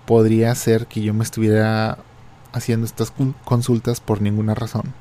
podría 0.05 0.55
ser 0.55 0.87
que 0.87 1.01
yo 1.01 1.15
me 1.15 1.25
estuviera 1.25 1.97
haciendo 2.53 2.85
estas 2.85 3.11
consultas 3.47 4.01
por 4.01 4.21
ninguna 4.21 4.55
razón. 4.55 4.93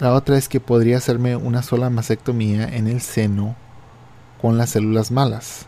La 0.00 0.14
otra 0.14 0.36
es 0.36 0.48
que 0.48 0.58
podría 0.58 0.96
hacerme 0.96 1.36
una 1.36 1.62
sola 1.62 1.88
mastectomía 1.88 2.66
en 2.66 2.88
el 2.88 3.00
seno 3.00 3.54
con 4.42 4.58
las 4.58 4.70
células 4.70 5.12
malas, 5.12 5.66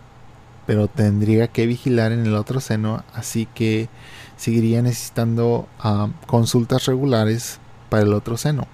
pero 0.66 0.88
tendría 0.88 1.46
que 1.46 1.66
vigilar 1.66 2.10
en 2.10 2.26
el 2.26 2.34
otro 2.34 2.58
seno, 2.58 3.04
así 3.14 3.46
que 3.54 3.88
seguiría 4.36 4.82
necesitando 4.82 5.68
ah, 5.78 6.08
consultas 6.26 6.86
regulares 6.86 7.60
para 7.90 8.02
el 8.02 8.12
otro 8.12 8.36
seno. 8.36 8.66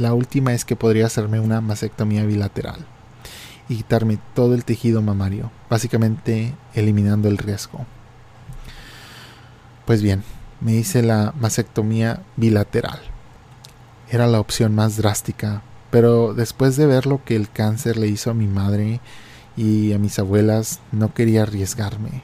La 0.00 0.14
última 0.14 0.54
es 0.54 0.64
que 0.64 0.76
podría 0.76 1.04
hacerme 1.04 1.40
una 1.40 1.60
mastectomía 1.60 2.24
bilateral 2.24 2.86
y 3.68 3.76
quitarme 3.76 4.18
todo 4.34 4.54
el 4.54 4.64
tejido 4.64 5.02
mamario, 5.02 5.52
básicamente 5.68 6.54
eliminando 6.72 7.28
el 7.28 7.36
riesgo. 7.36 7.84
Pues 9.84 10.00
bien, 10.00 10.22
me 10.62 10.72
hice 10.72 11.02
la 11.02 11.34
mastectomía 11.38 12.22
bilateral. 12.36 12.98
Era 14.10 14.26
la 14.26 14.40
opción 14.40 14.74
más 14.74 14.96
drástica, 14.96 15.60
pero 15.90 16.32
después 16.32 16.76
de 16.76 16.86
ver 16.86 17.04
lo 17.04 17.22
que 17.22 17.36
el 17.36 17.50
cáncer 17.50 17.98
le 17.98 18.06
hizo 18.06 18.30
a 18.30 18.34
mi 18.34 18.46
madre 18.46 19.00
y 19.54 19.92
a 19.92 19.98
mis 19.98 20.18
abuelas, 20.18 20.80
no 20.92 21.12
quería 21.12 21.42
arriesgarme. 21.42 22.22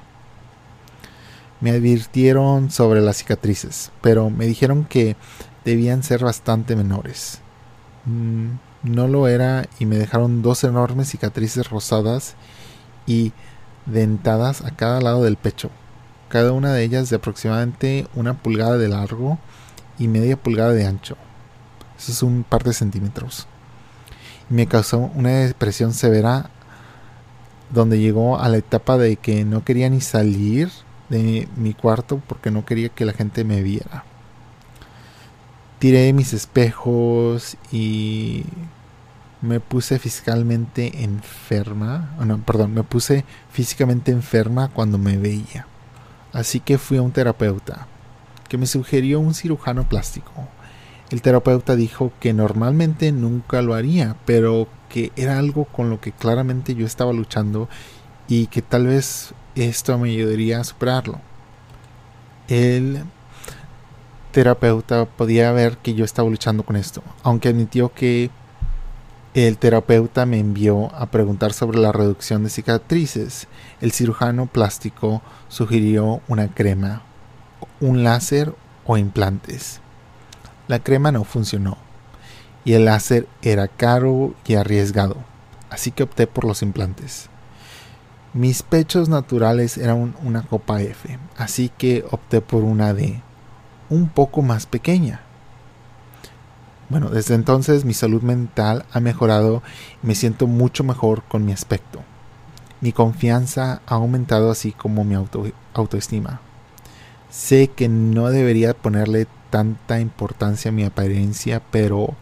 Me 1.60 1.72
advirtieron 1.72 2.70
sobre 2.70 3.02
las 3.02 3.18
cicatrices, 3.18 3.92
pero 4.00 4.30
me 4.30 4.46
dijeron 4.46 4.86
que 4.86 5.14
debían 5.66 6.02
ser 6.02 6.24
bastante 6.24 6.74
menores. 6.74 7.42
Mm, 8.06 8.58
no 8.84 9.08
lo 9.08 9.26
era 9.28 9.66
y 9.78 9.86
me 9.86 9.96
dejaron 9.96 10.42
dos 10.42 10.62
enormes 10.64 11.10
cicatrices 11.10 11.68
rosadas 11.70 12.34
y 13.06 13.32
dentadas 13.84 14.62
a 14.62 14.70
cada 14.70 15.00
lado 15.00 15.24
del 15.24 15.36
pecho, 15.36 15.70
cada 16.28 16.52
una 16.52 16.72
de 16.72 16.84
ellas 16.84 17.10
de 17.10 17.16
aproximadamente 17.16 18.06
una 18.14 18.34
pulgada 18.34 18.78
de 18.78 18.88
largo 18.88 19.38
y 19.98 20.08
media 20.08 20.36
pulgada 20.36 20.72
de 20.72 20.86
ancho. 20.86 21.16
Eso 21.98 22.12
es 22.12 22.22
un 22.22 22.44
par 22.44 22.62
de 22.62 22.74
centímetros. 22.74 23.46
Y 24.50 24.54
me 24.54 24.66
causó 24.66 25.10
una 25.14 25.30
depresión 25.30 25.92
severa 25.92 26.50
donde 27.70 27.98
llegó 27.98 28.38
a 28.38 28.48
la 28.48 28.58
etapa 28.58 28.96
de 28.98 29.16
que 29.16 29.44
no 29.44 29.64
quería 29.64 29.90
ni 29.90 30.00
salir 30.00 30.70
de 31.08 31.48
mi 31.56 31.74
cuarto 31.74 32.20
porque 32.26 32.52
no 32.52 32.64
quería 32.64 32.88
que 32.88 33.04
la 33.04 33.12
gente 33.12 33.42
me 33.42 33.62
viera 33.62 34.04
tiré 35.78 36.12
mis 36.12 36.32
espejos 36.32 37.56
y 37.72 38.44
me 39.42 39.60
puse 39.60 39.98
fiscalmente 39.98 41.04
enferma. 41.04 42.14
No, 42.24 42.38
perdón, 42.38 42.74
me 42.74 42.82
puse 42.82 43.24
físicamente 43.50 44.12
enferma 44.12 44.68
cuando 44.68 44.98
me 44.98 45.16
veía. 45.16 45.66
Así 46.32 46.60
que 46.60 46.78
fui 46.78 46.98
a 46.98 47.02
un 47.02 47.12
terapeuta 47.12 47.86
que 48.48 48.58
me 48.58 48.66
sugirió 48.66 49.20
un 49.20 49.34
cirujano 49.34 49.88
plástico. 49.88 50.30
El 51.10 51.22
terapeuta 51.22 51.76
dijo 51.76 52.12
que 52.20 52.32
normalmente 52.32 53.12
nunca 53.12 53.62
lo 53.62 53.74
haría, 53.74 54.16
pero 54.24 54.68
que 54.88 55.12
era 55.16 55.38
algo 55.38 55.64
con 55.64 55.90
lo 55.90 56.00
que 56.00 56.12
claramente 56.12 56.74
yo 56.74 56.86
estaba 56.86 57.12
luchando 57.12 57.68
y 58.28 58.48
que 58.48 58.62
tal 58.62 58.86
vez 58.86 59.34
esto 59.54 59.96
me 59.98 60.10
ayudaría 60.10 60.60
a 60.60 60.64
superarlo. 60.64 61.20
Él 62.48 63.04
terapeuta 64.36 65.06
podía 65.06 65.50
ver 65.52 65.78
que 65.78 65.94
yo 65.94 66.04
estaba 66.04 66.28
luchando 66.28 66.62
con 66.62 66.76
esto, 66.76 67.02
aunque 67.22 67.48
admitió 67.48 67.94
que 67.94 68.28
el 69.32 69.56
terapeuta 69.56 70.26
me 70.26 70.38
envió 70.38 70.94
a 70.94 71.06
preguntar 71.06 71.54
sobre 71.54 71.78
la 71.78 71.90
reducción 71.90 72.44
de 72.44 72.50
cicatrices. 72.50 73.48
El 73.80 73.92
cirujano 73.92 74.44
plástico 74.44 75.22
sugirió 75.48 76.20
una 76.28 76.48
crema, 76.48 77.00
un 77.80 78.04
láser 78.04 78.54
o 78.84 78.98
implantes. 78.98 79.80
La 80.68 80.80
crema 80.80 81.12
no 81.12 81.24
funcionó 81.24 81.78
y 82.62 82.74
el 82.74 82.84
láser 82.84 83.26
era 83.40 83.68
caro 83.68 84.34
y 84.46 84.56
arriesgado, 84.56 85.16
así 85.70 85.92
que 85.92 86.02
opté 86.02 86.26
por 86.26 86.44
los 86.44 86.60
implantes. 86.60 87.30
Mis 88.34 88.62
pechos 88.62 89.08
naturales 89.08 89.78
eran 89.78 90.14
una 90.22 90.42
copa 90.42 90.82
F, 90.82 91.18
así 91.38 91.70
que 91.70 92.04
opté 92.10 92.42
por 92.42 92.64
una 92.64 92.92
D 92.92 93.22
un 93.90 94.08
poco 94.08 94.42
más 94.42 94.66
pequeña. 94.66 95.20
Bueno, 96.88 97.10
desde 97.10 97.34
entonces 97.34 97.84
mi 97.84 97.94
salud 97.94 98.22
mental 98.22 98.84
ha 98.92 99.00
mejorado 99.00 99.62
y 100.02 100.06
me 100.06 100.14
siento 100.14 100.46
mucho 100.46 100.84
mejor 100.84 101.22
con 101.24 101.44
mi 101.44 101.52
aspecto. 101.52 102.00
Mi 102.80 102.92
confianza 102.92 103.80
ha 103.86 103.94
aumentado 103.94 104.50
así 104.50 104.72
como 104.72 105.04
mi 105.04 105.16
autoestima. 105.74 106.40
Sé 107.30 107.68
que 107.68 107.88
no 107.88 108.28
debería 108.30 108.74
ponerle 108.74 109.26
tanta 109.50 109.98
importancia 110.00 110.68
a 110.70 110.72
mi 110.72 110.84
apariencia, 110.84 111.62
pero 111.70 112.14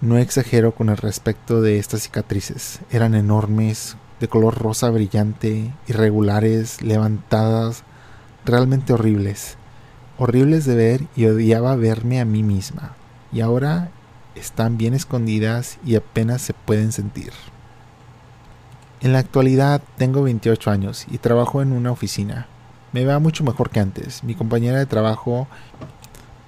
No 0.00 0.18
exagero 0.18 0.74
con 0.74 0.90
el 0.90 0.98
respecto 0.98 1.62
de 1.62 1.78
estas 1.78 2.02
cicatrices. 2.02 2.80
Eran 2.90 3.14
enormes, 3.14 3.96
de 4.20 4.28
color 4.28 4.58
rosa 4.58 4.90
brillante, 4.90 5.72
irregulares, 5.88 6.82
levantadas, 6.82 7.84
realmente 8.44 8.92
horribles. 8.92 9.56
Horribles 10.18 10.64
de 10.64 10.76
ver 10.76 11.06
y 11.16 11.26
odiaba 11.26 11.74
verme 11.76 12.20
a 12.20 12.24
mí 12.24 12.42
misma. 12.42 12.94
Y 13.32 13.40
ahora 13.40 13.90
están 14.34 14.78
bien 14.78 14.94
escondidas 14.94 15.78
y 15.84 15.96
apenas 15.96 16.42
se 16.42 16.54
pueden 16.54 16.92
sentir. 16.92 17.32
En 19.00 19.12
la 19.12 19.18
actualidad 19.18 19.82
tengo 19.98 20.22
28 20.22 20.70
años 20.70 21.06
y 21.10 21.18
trabajo 21.18 21.62
en 21.62 21.72
una 21.72 21.92
oficina. 21.92 22.46
Me 22.92 23.04
va 23.04 23.18
mucho 23.18 23.44
mejor 23.44 23.70
que 23.70 23.80
antes. 23.80 24.22
Mi 24.22 24.34
compañera 24.34 24.78
de 24.78 24.86
trabajo, 24.86 25.48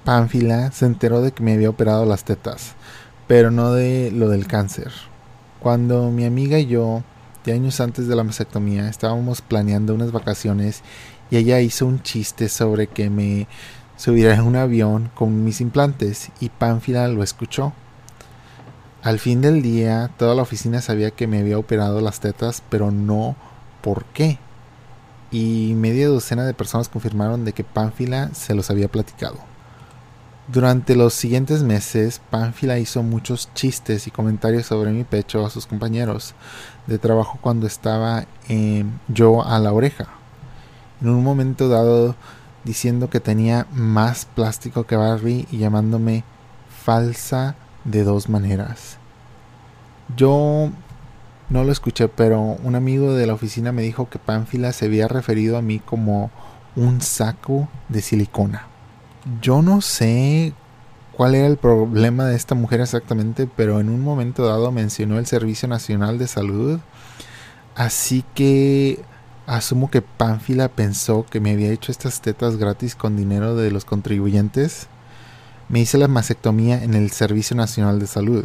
Pánfila, 0.04 0.70
se 0.70 0.86
enteró 0.86 1.20
de 1.20 1.32
que 1.32 1.42
me 1.42 1.54
había 1.54 1.68
operado 1.68 2.06
las 2.06 2.24
tetas, 2.24 2.74
pero 3.26 3.50
no 3.50 3.72
de 3.72 4.12
lo 4.12 4.28
del 4.28 4.46
cáncer. 4.46 4.92
Cuando 5.58 6.10
mi 6.12 6.24
amiga 6.24 6.60
y 6.60 6.66
yo, 6.66 7.02
de 7.44 7.52
años 7.52 7.80
antes 7.80 8.06
de 8.06 8.16
la 8.16 8.24
mastectomía, 8.24 8.88
estábamos 8.88 9.42
planeando 9.42 9.94
unas 9.94 10.12
vacaciones 10.12 10.82
y 11.30 11.36
ella 11.36 11.60
hizo 11.60 11.86
un 11.86 12.02
chiste 12.02 12.48
sobre 12.48 12.86
que 12.86 13.10
me 13.10 13.46
subiera 13.96 14.34
en 14.34 14.42
un 14.42 14.56
avión 14.56 15.10
con 15.14 15.44
mis 15.44 15.60
implantes 15.60 16.30
y 16.40 16.50
Pánfila 16.50 17.08
lo 17.08 17.22
escuchó. 17.22 17.72
Al 19.02 19.18
fin 19.18 19.40
del 19.40 19.62
día, 19.62 20.10
toda 20.18 20.34
la 20.34 20.42
oficina 20.42 20.80
sabía 20.80 21.12
que 21.12 21.26
me 21.26 21.38
había 21.38 21.58
operado 21.58 22.00
las 22.00 22.20
tetas, 22.20 22.62
pero 22.68 22.90
no 22.90 23.36
por 23.80 24.04
qué. 24.06 24.38
Y 25.30 25.74
media 25.76 26.08
docena 26.08 26.44
de 26.44 26.54
personas 26.54 26.88
confirmaron 26.88 27.44
de 27.44 27.52
que 27.52 27.64
Pánfila 27.64 28.30
se 28.34 28.54
los 28.54 28.70
había 28.70 28.88
platicado. 28.88 29.38
Durante 30.48 30.94
los 30.94 31.12
siguientes 31.14 31.62
meses, 31.62 32.20
Pánfila 32.30 32.78
hizo 32.78 33.02
muchos 33.02 33.52
chistes 33.54 34.06
y 34.06 34.12
comentarios 34.12 34.66
sobre 34.66 34.92
mi 34.92 35.02
pecho 35.02 35.44
a 35.44 35.50
sus 35.50 35.66
compañeros 35.66 36.34
de 36.86 36.98
trabajo 36.98 37.38
cuando 37.40 37.66
estaba 37.66 38.26
yo 39.08 39.44
a 39.44 39.58
la 39.58 39.72
oreja. 39.72 40.06
En 41.00 41.10
un 41.10 41.22
momento 41.22 41.68
dado 41.68 42.14
diciendo 42.64 43.08
que 43.08 43.20
tenía 43.20 43.66
más 43.72 44.24
plástico 44.24 44.84
que 44.84 44.96
Barbie 44.96 45.46
y 45.50 45.58
llamándome 45.58 46.24
falsa 46.84 47.54
de 47.84 48.02
dos 48.02 48.28
maneras. 48.28 48.98
Yo 50.16 50.70
no 51.48 51.64
lo 51.64 51.72
escuché, 51.72 52.08
pero 52.08 52.40
un 52.40 52.74
amigo 52.74 53.14
de 53.14 53.26
la 53.26 53.34
oficina 53.34 53.72
me 53.72 53.82
dijo 53.82 54.08
que 54.08 54.18
Pánfila 54.18 54.72
se 54.72 54.86
había 54.86 55.08
referido 55.08 55.56
a 55.56 55.62
mí 55.62 55.78
como 55.78 56.30
un 56.74 57.00
saco 57.00 57.68
de 57.88 58.02
silicona. 58.02 58.66
Yo 59.40 59.62
no 59.62 59.80
sé 59.80 60.52
cuál 61.12 61.34
era 61.34 61.46
el 61.46 61.56
problema 61.56 62.24
de 62.26 62.36
esta 62.36 62.54
mujer 62.54 62.80
exactamente, 62.80 63.48
pero 63.56 63.80
en 63.80 63.88
un 63.88 64.02
momento 64.02 64.46
dado 64.46 64.70
mencionó 64.72 65.18
el 65.18 65.26
Servicio 65.26 65.68
Nacional 65.68 66.18
de 66.18 66.26
Salud. 66.26 66.80
Así 67.74 68.24
que 68.34 69.00
Asumo 69.46 69.90
que 69.90 70.02
Pánfila 70.02 70.68
pensó 70.68 71.24
que 71.24 71.38
me 71.38 71.52
había 71.52 71.70
hecho 71.70 71.92
estas 71.92 72.20
tetas 72.20 72.56
gratis 72.56 72.96
con 72.96 73.16
dinero 73.16 73.54
de 73.54 73.70
los 73.70 73.84
contribuyentes. 73.84 74.88
Me 75.68 75.78
hice 75.78 75.98
la 75.98 76.08
mastectomía 76.08 76.82
en 76.82 76.94
el 76.94 77.12
Servicio 77.12 77.54
Nacional 77.54 78.00
de 78.00 78.08
Salud, 78.08 78.44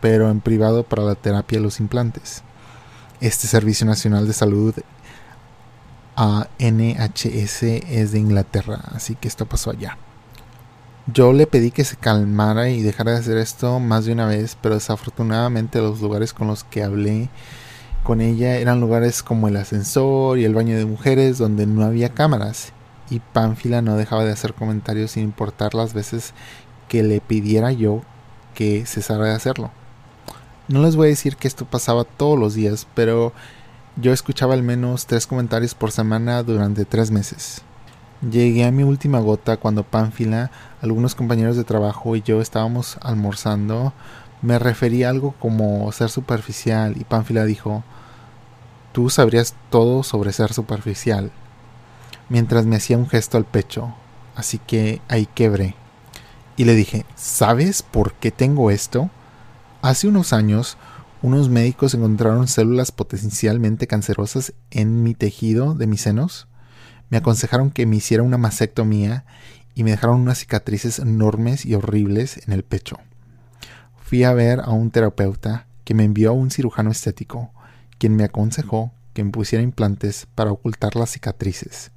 pero 0.00 0.28
en 0.28 0.40
privado 0.40 0.82
para 0.82 1.04
la 1.04 1.14
terapia 1.14 1.58
de 1.58 1.62
los 1.62 1.78
implantes. 1.78 2.42
Este 3.20 3.46
Servicio 3.46 3.86
Nacional 3.86 4.26
de 4.26 4.32
Salud 4.32 4.74
a 6.16 6.48
NHS 6.58 7.62
es 7.62 8.10
de 8.10 8.18
Inglaterra, 8.18 8.80
así 8.92 9.14
que 9.14 9.28
esto 9.28 9.46
pasó 9.46 9.70
allá. 9.70 9.98
Yo 11.06 11.32
le 11.32 11.46
pedí 11.46 11.70
que 11.70 11.84
se 11.84 11.96
calmara 11.96 12.70
y 12.70 12.82
dejara 12.82 13.12
de 13.12 13.18
hacer 13.18 13.36
esto 13.38 13.78
más 13.78 14.04
de 14.04 14.12
una 14.12 14.26
vez, 14.26 14.56
pero 14.60 14.74
desafortunadamente 14.74 15.80
los 15.80 16.00
lugares 16.00 16.32
con 16.32 16.48
los 16.48 16.64
que 16.64 16.82
hablé 16.82 17.30
con 18.02 18.20
ella 18.20 18.56
eran 18.56 18.80
lugares 18.80 19.22
como 19.22 19.48
el 19.48 19.56
ascensor 19.56 20.38
y 20.38 20.44
el 20.44 20.54
baño 20.54 20.76
de 20.76 20.86
mujeres 20.86 21.38
donde 21.38 21.66
no 21.66 21.84
había 21.84 22.10
cámaras 22.10 22.72
y 23.10 23.20
Pánfila 23.20 23.82
no 23.82 23.96
dejaba 23.96 24.24
de 24.24 24.32
hacer 24.32 24.54
comentarios 24.54 25.12
sin 25.12 25.24
importar 25.24 25.74
las 25.74 25.94
veces 25.94 26.32
que 26.88 27.02
le 27.02 27.20
pidiera 27.20 27.72
yo 27.72 28.02
que 28.54 28.86
cesara 28.86 29.24
de 29.26 29.34
hacerlo. 29.34 29.70
No 30.68 30.82
les 30.82 30.96
voy 30.96 31.06
a 31.06 31.10
decir 31.10 31.36
que 31.36 31.48
esto 31.48 31.64
pasaba 31.64 32.04
todos 32.04 32.38
los 32.38 32.54
días, 32.54 32.86
pero 32.94 33.32
yo 33.96 34.12
escuchaba 34.12 34.54
al 34.54 34.62
menos 34.62 35.06
tres 35.06 35.26
comentarios 35.26 35.74
por 35.74 35.90
semana 35.90 36.42
durante 36.42 36.84
tres 36.84 37.10
meses. 37.10 37.62
Llegué 38.28 38.64
a 38.64 38.70
mi 38.70 38.82
última 38.82 39.18
gota 39.18 39.56
cuando 39.56 39.82
Pánfila, 39.82 40.50
algunos 40.80 41.14
compañeros 41.14 41.56
de 41.56 41.64
trabajo 41.64 42.16
y 42.16 42.22
yo 42.22 42.40
estábamos 42.40 42.98
almorzando 43.02 43.92
me 44.42 44.58
refería 44.58 45.08
a 45.08 45.10
algo 45.10 45.34
como 45.38 45.90
ser 45.92 46.08
superficial 46.08 46.94
y 46.98 47.04
Pánfila 47.04 47.44
dijo, 47.44 47.84
tú 48.92 49.10
sabrías 49.10 49.54
todo 49.70 50.02
sobre 50.02 50.32
ser 50.32 50.52
superficial, 50.52 51.30
mientras 52.28 52.66
me 52.66 52.76
hacía 52.76 52.98
un 52.98 53.08
gesto 53.08 53.36
al 53.36 53.44
pecho, 53.44 53.94
así 54.36 54.58
que 54.58 55.00
ahí 55.08 55.26
quebré. 55.26 55.74
Y 56.56 56.64
le 56.64 56.74
dije, 56.74 57.06
¿sabes 57.16 57.82
por 57.82 58.14
qué 58.14 58.30
tengo 58.30 58.70
esto? 58.70 59.10
Hace 59.82 60.08
unos 60.08 60.32
años, 60.32 60.76
unos 61.22 61.48
médicos 61.48 61.94
encontraron 61.94 62.48
células 62.48 62.92
potencialmente 62.92 63.86
cancerosas 63.86 64.52
en 64.70 65.02
mi 65.02 65.14
tejido 65.14 65.74
de 65.74 65.86
mis 65.86 66.02
senos. 66.02 66.48
Me 67.08 67.18
aconsejaron 67.18 67.70
que 67.70 67.86
me 67.86 67.96
hiciera 67.96 68.22
una 68.22 68.38
mastectomía 68.38 69.24
y 69.74 69.84
me 69.84 69.92
dejaron 69.92 70.20
unas 70.20 70.38
cicatrices 70.38 70.98
enormes 70.98 71.64
y 71.64 71.74
horribles 71.74 72.46
en 72.46 72.52
el 72.52 72.62
pecho 72.62 72.98
fui 74.10 74.24
a 74.24 74.32
ver 74.32 74.58
a 74.58 74.70
un 74.70 74.90
terapeuta 74.90 75.66
que 75.84 75.94
me 75.94 76.02
envió 76.02 76.30
a 76.30 76.32
un 76.32 76.50
cirujano 76.50 76.90
estético, 76.90 77.52
quien 78.00 78.16
me 78.16 78.24
aconsejó 78.24 78.90
que 79.14 79.22
me 79.22 79.30
pusiera 79.30 79.62
implantes 79.62 80.26
para 80.34 80.50
ocultar 80.50 80.96
las 80.96 81.10
cicatrices. 81.10 81.92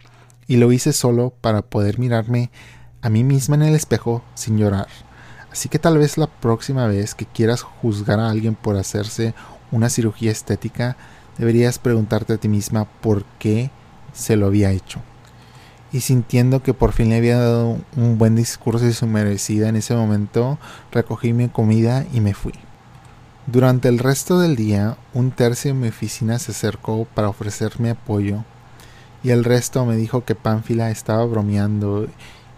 Y 0.45 0.57
lo 0.57 0.71
hice 0.71 0.93
solo 0.93 1.33
para 1.41 1.63
poder 1.63 1.97
mirarme 1.97 2.51
a 3.01 3.09
mí 3.09 3.23
misma 3.23 3.55
en 3.55 3.63
el 3.63 3.73
espejo 3.73 4.23
sin 4.35 4.59
llorar. 4.59 4.87
Así 5.51 5.67
que 5.69 5.79
tal 5.79 5.97
vez 5.97 6.19
la 6.19 6.27
próxima 6.27 6.85
vez 6.85 7.15
que 7.15 7.25
quieras 7.25 7.63
juzgar 7.63 8.19
a 8.19 8.29
alguien 8.29 8.53
por 8.53 8.75
hacerse 8.75 9.33
una 9.71 9.89
cirugía 9.89 10.31
estética, 10.31 10.97
deberías 11.39 11.79
preguntarte 11.79 12.33
a 12.33 12.37
ti 12.37 12.49
misma 12.49 12.85
por 12.85 13.25
qué 13.39 13.71
se 14.13 14.35
lo 14.35 14.45
había 14.45 14.71
hecho 14.71 15.01
y 15.93 16.01
sintiendo 16.01 16.63
que 16.63 16.73
por 16.73 16.91
fin 16.91 17.09
le 17.09 17.17
había 17.17 17.37
dado 17.37 17.77
un 17.95 18.17
buen 18.17 18.35
discurso 18.35 18.85
y 18.87 18.93
su 18.93 19.05
merecida 19.05 19.69
en 19.69 19.75
ese 19.75 19.93
momento, 19.93 20.57
recogí 20.91 21.33
mi 21.33 21.49
comida 21.49 22.05
y 22.11 22.19
me 22.19 22.33
fui. 22.33 22.53
Durante 23.45 23.89
el 23.89 23.99
resto 23.99 24.39
del 24.39 24.55
día, 24.55 24.95
un 25.13 25.31
tercio 25.31 25.73
de 25.73 25.79
mi 25.79 25.89
oficina 25.89 26.39
se 26.39 26.51
acercó 26.51 27.05
para 27.13 27.27
ofrecerme 27.27 27.89
apoyo 27.89 28.45
y 29.21 29.31
el 29.31 29.43
resto 29.43 29.85
me 29.85 29.97
dijo 29.97 30.23
que 30.23 30.33
Pánfila 30.33 30.91
estaba 30.91 31.25
bromeando 31.25 32.07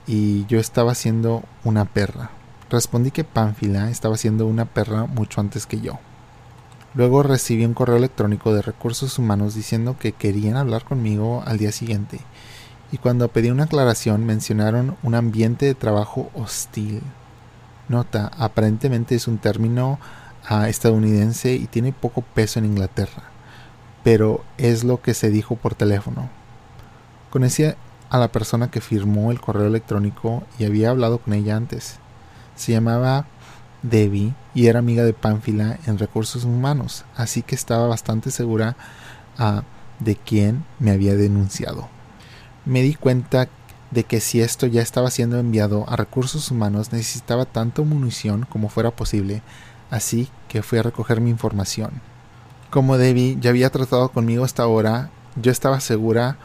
y 0.05 0.45
yo 0.45 0.59
estaba 0.59 0.93
siendo 0.93 1.43
una 1.63 1.85
perra. 1.85 2.29
Respondí 2.69 3.09
que 3.09 3.23
Pánfila 3.23 3.89
estaba 3.89 4.15
siendo 4.15 4.45
una 4.45 4.65
perra 4.65 5.05
mucho 5.05 5.41
antes 5.41 5.65
que 5.65 5.81
yo. 5.81 5.97
Luego 6.93 7.23
recibí 7.23 7.65
un 7.65 7.73
correo 7.73 7.97
electrónico 7.97 8.53
de 8.53 8.61
recursos 8.61 9.17
humanos 9.17 9.55
diciendo 9.55 9.97
que 9.99 10.11
querían 10.11 10.55
hablar 10.55 10.85
conmigo 10.85 11.41
al 11.47 11.57
día 11.57 11.71
siguiente 11.71 12.19
y 12.91 12.99
cuando 12.99 13.27
pedí 13.29 13.49
una 13.49 13.63
aclaración 13.63 14.23
mencionaron 14.23 14.97
un 15.01 15.15
ambiente 15.15 15.65
de 15.65 15.73
trabajo 15.73 16.29
hostil. 16.35 17.01
Nota, 17.89 18.31
aparentemente 18.37 19.15
es 19.15 19.27
un 19.27 19.39
término 19.39 19.99
estadounidense 20.67 21.53
y 21.53 21.67
tiene 21.67 21.93
poco 21.93 22.21
peso 22.21 22.59
en 22.59 22.65
Inglaterra, 22.65 23.23
pero 24.03 24.43
es 24.57 24.83
lo 24.83 25.01
que 25.01 25.13
se 25.13 25.29
dijo 25.29 25.55
por 25.55 25.75
teléfono. 25.75 26.29
Conocí 27.31 27.63
a 27.63 28.17
la 28.17 28.31
persona 28.31 28.71
que 28.71 28.81
firmó 28.81 29.31
el 29.31 29.41
correo 29.41 29.67
electrónico 29.67 30.43
y 30.59 30.65
había 30.65 30.91
hablado 30.91 31.17
con 31.17 31.33
ella 31.33 31.55
antes. 31.55 31.99
Se 32.55 32.71
llamaba 32.71 33.25
Debbie 33.81 34.33
y 34.53 34.67
era 34.67 34.79
amiga 34.79 35.03
de 35.03 35.13
Pánfila 35.13 35.79
en 35.85 35.97
recursos 35.97 36.45
humanos, 36.45 37.05
así 37.15 37.41
que 37.41 37.55
estaba 37.55 37.87
bastante 37.87 38.31
segura 38.31 38.77
ah, 39.37 39.63
de 39.99 40.15
quién 40.15 40.63
me 40.79 40.91
había 40.91 41.15
denunciado 41.15 41.89
me 42.65 42.81
di 42.81 42.95
cuenta 42.95 43.47
de 43.91 44.03
que 44.03 44.19
si 44.19 44.41
esto 44.41 44.65
ya 44.65 44.81
estaba 44.81 45.11
siendo 45.11 45.39
enviado 45.39 45.85
a 45.87 45.95
recursos 45.95 46.51
humanos 46.51 46.91
necesitaba 46.91 47.45
tanto 47.45 47.85
munición 47.85 48.45
como 48.49 48.69
fuera 48.69 48.91
posible, 48.91 49.41
así 49.89 50.29
que 50.47 50.63
fui 50.63 50.79
a 50.79 50.83
recoger 50.83 51.21
mi 51.21 51.29
información. 51.29 52.01
Como 52.69 52.97
Debbie 52.97 53.37
ya 53.39 53.51
había 53.51 53.69
tratado 53.69 54.09
conmigo 54.09 54.43
hasta 54.43 54.63
ahora, 54.63 55.09
yo 55.35 55.51
estaba 55.51 55.79
segura 55.79 56.37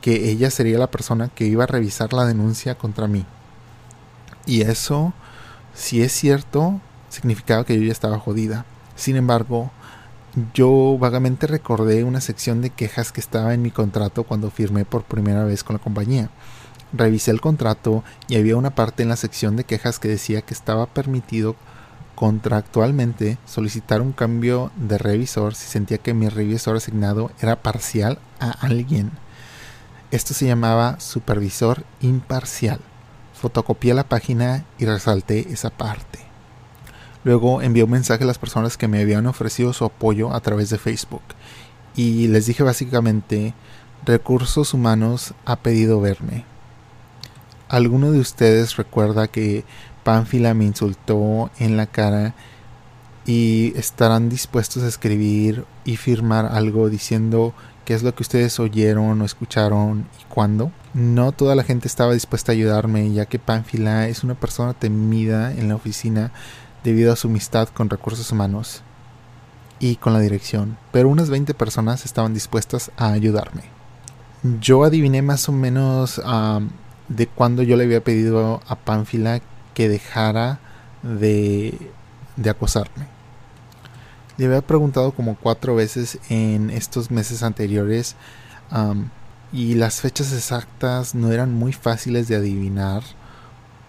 que 0.00 0.30
ella 0.30 0.50
sería 0.50 0.78
la 0.78 0.90
persona 0.90 1.28
que 1.28 1.46
iba 1.46 1.64
a 1.64 1.66
revisar 1.66 2.12
la 2.12 2.26
denuncia 2.26 2.74
contra 2.76 3.06
mí. 3.06 3.24
Y 4.46 4.62
eso, 4.62 5.12
si 5.74 6.02
es 6.02 6.12
cierto, 6.12 6.80
significaba 7.08 7.64
que 7.64 7.76
yo 7.78 7.84
ya 7.84 7.92
estaba 7.92 8.18
jodida. 8.18 8.64
Sin 8.96 9.16
embargo, 9.16 9.70
yo 10.54 10.96
vagamente 10.98 11.46
recordé 11.46 12.04
una 12.04 12.20
sección 12.20 12.62
de 12.62 12.70
quejas 12.70 13.12
que 13.12 13.20
estaba 13.20 13.52
en 13.52 13.62
mi 13.62 13.70
contrato 13.70 14.24
cuando 14.24 14.50
firmé 14.50 14.84
por 14.84 15.04
primera 15.04 15.44
vez 15.44 15.64
con 15.64 15.76
la 15.76 15.82
compañía. 15.82 16.30
Revisé 16.92 17.30
el 17.30 17.40
contrato 17.40 18.02
y 18.28 18.36
había 18.36 18.56
una 18.56 18.74
parte 18.74 19.02
en 19.02 19.08
la 19.08 19.16
sección 19.16 19.56
de 19.56 19.64
quejas 19.64 19.98
que 19.98 20.08
decía 20.08 20.42
que 20.42 20.54
estaba 20.54 20.86
permitido 20.86 21.56
contractualmente 22.20 23.38
solicitar 23.46 24.02
un 24.02 24.12
cambio 24.12 24.72
de 24.76 24.98
revisor 24.98 25.54
si 25.54 25.66
sentía 25.66 25.96
que 25.96 26.12
mi 26.12 26.28
revisor 26.28 26.76
asignado 26.76 27.30
era 27.40 27.62
parcial 27.62 28.18
a 28.40 28.50
alguien. 28.50 29.10
Esto 30.10 30.34
se 30.34 30.44
llamaba 30.44 31.00
supervisor 31.00 31.82
imparcial. 32.02 32.80
Fotocopié 33.32 33.94
la 33.94 34.04
página 34.04 34.66
y 34.78 34.84
resalté 34.84 35.50
esa 35.50 35.70
parte. 35.70 36.18
Luego 37.24 37.62
envié 37.62 37.84
un 37.84 37.92
mensaje 37.92 38.24
a 38.24 38.26
las 38.26 38.36
personas 38.36 38.76
que 38.76 38.86
me 38.86 39.00
habían 39.00 39.26
ofrecido 39.26 39.72
su 39.72 39.86
apoyo 39.86 40.34
a 40.34 40.40
través 40.40 40.68
de 40.68 40.76
Facebook 40.76 41.22
y 41.96 42.28
les 42.28 42.44
dije 42.44 42.62
básicamente, 42.62 43.54
Recursos 44.04 44.74
Humanos 44.74 45.32
ha 45.46 45.56
pedido 45.56 46.02
verme. 46.02 46.44
¿Alguno 47.70 48.10
de 48.10 48.18
ustedes 48.18 48.76
recuerda 48.76 49.28
que 49.28 49.64
Pánfila 50.02 50.54
me 50.54 50.64
insultó 50.64 51.50
en 51.58 51.76
la 51.76 51.86
cara 51.86 52.34
y 53.26 53.72
estarán 53.76 54.28
dispuestos 54.28 54.82
a 54.82 54.88
escribir 54.88 55.64
y 55.84 55.96
firmar 55.96 56.46
algo 56.46 56.88
diciendo 56.88 57.54
qué 57.84 57.94
es 57.94 58.02
lo 58.02 58.14
que 58.14 58.22
ustedes 58.22 58.58
oyeron 58.60 59.20
o 59.20 59.24
escucharon 59.24 60.06
y 60.20 60.24
cuándo? 60.32 60.72
No 60.94 61.32
toda 61.32 61.54
la 61.54 61.64
gente 61.64 61.88
estaba 61.88 62.12
dispuesta 62.12 62.52
a 62.52 62.54
ayudarme, 62.54 63.12
ya 63.12 63.26
que 63.26 63.38
Pánfila 63.38 64.08
es 64.08 64.24
una 64.24 64.34
persona 64.34 64.74
temida 64.74 65.52
en 65.52 65.68
la 65.68 65.76
oficina 65.76 66.32
debido 66.82 67.12
a 67.12 67.16
su 67.16 67.28
amistad 67.28 67.68
con 67.68 67.90
recursos 67.90 68.30
humanos 68.32 68.82
y 69.78 69.96
con 69.96 70.12
la 70.12 70.20
dirección, 70.20 70.76
pero 70.92 71.08
unas 71.08 71.30
20 71.30 71.54
personas 71.54 72.04
estaban 72.04 72.34
dispuestas 72.34 72.90
a 72.96 73.12
ayudarme. 73.12 73.62
Yo 74.60 74.84
adiviné 74.84 75.20
más 75.22 75.48
o 75.48 75.52
menos 75.52 76.20
de 77.08 77.26
cuándo 77.26 77.62
yo 77.62 77.76
le 77.76 77.84
había 77.84 78.04
pedido 78.04 78.62
a 78.66 78.76
Pánfila 78.76 79.40
que 79.80 79.88
dejara 79.88 80.60
de, 81.02 81.90
de 82.36 82.50
acosarme. 82.50 83.06
Le 84.36 84.44
había 84.44 84.60
preguntado 84.60 85.12
como 85.12 85.36
cuatro 85.36 85.74
veces 85.74 86.18
en 86.28 86.68
estos 86.68 87.10
meses 87.10 87.42
anteriores 87.42 88.14
y 89.54 89.76
las 89.76 90.02
fechas 90.02 90.34
exactas 90.34 91.14
no 91.14 91.32
eran 91.32 91.54
muy 91.54 91.72
fáciles 91.72 92.28
de 92.28 92.36
adivinar 92.36 93.02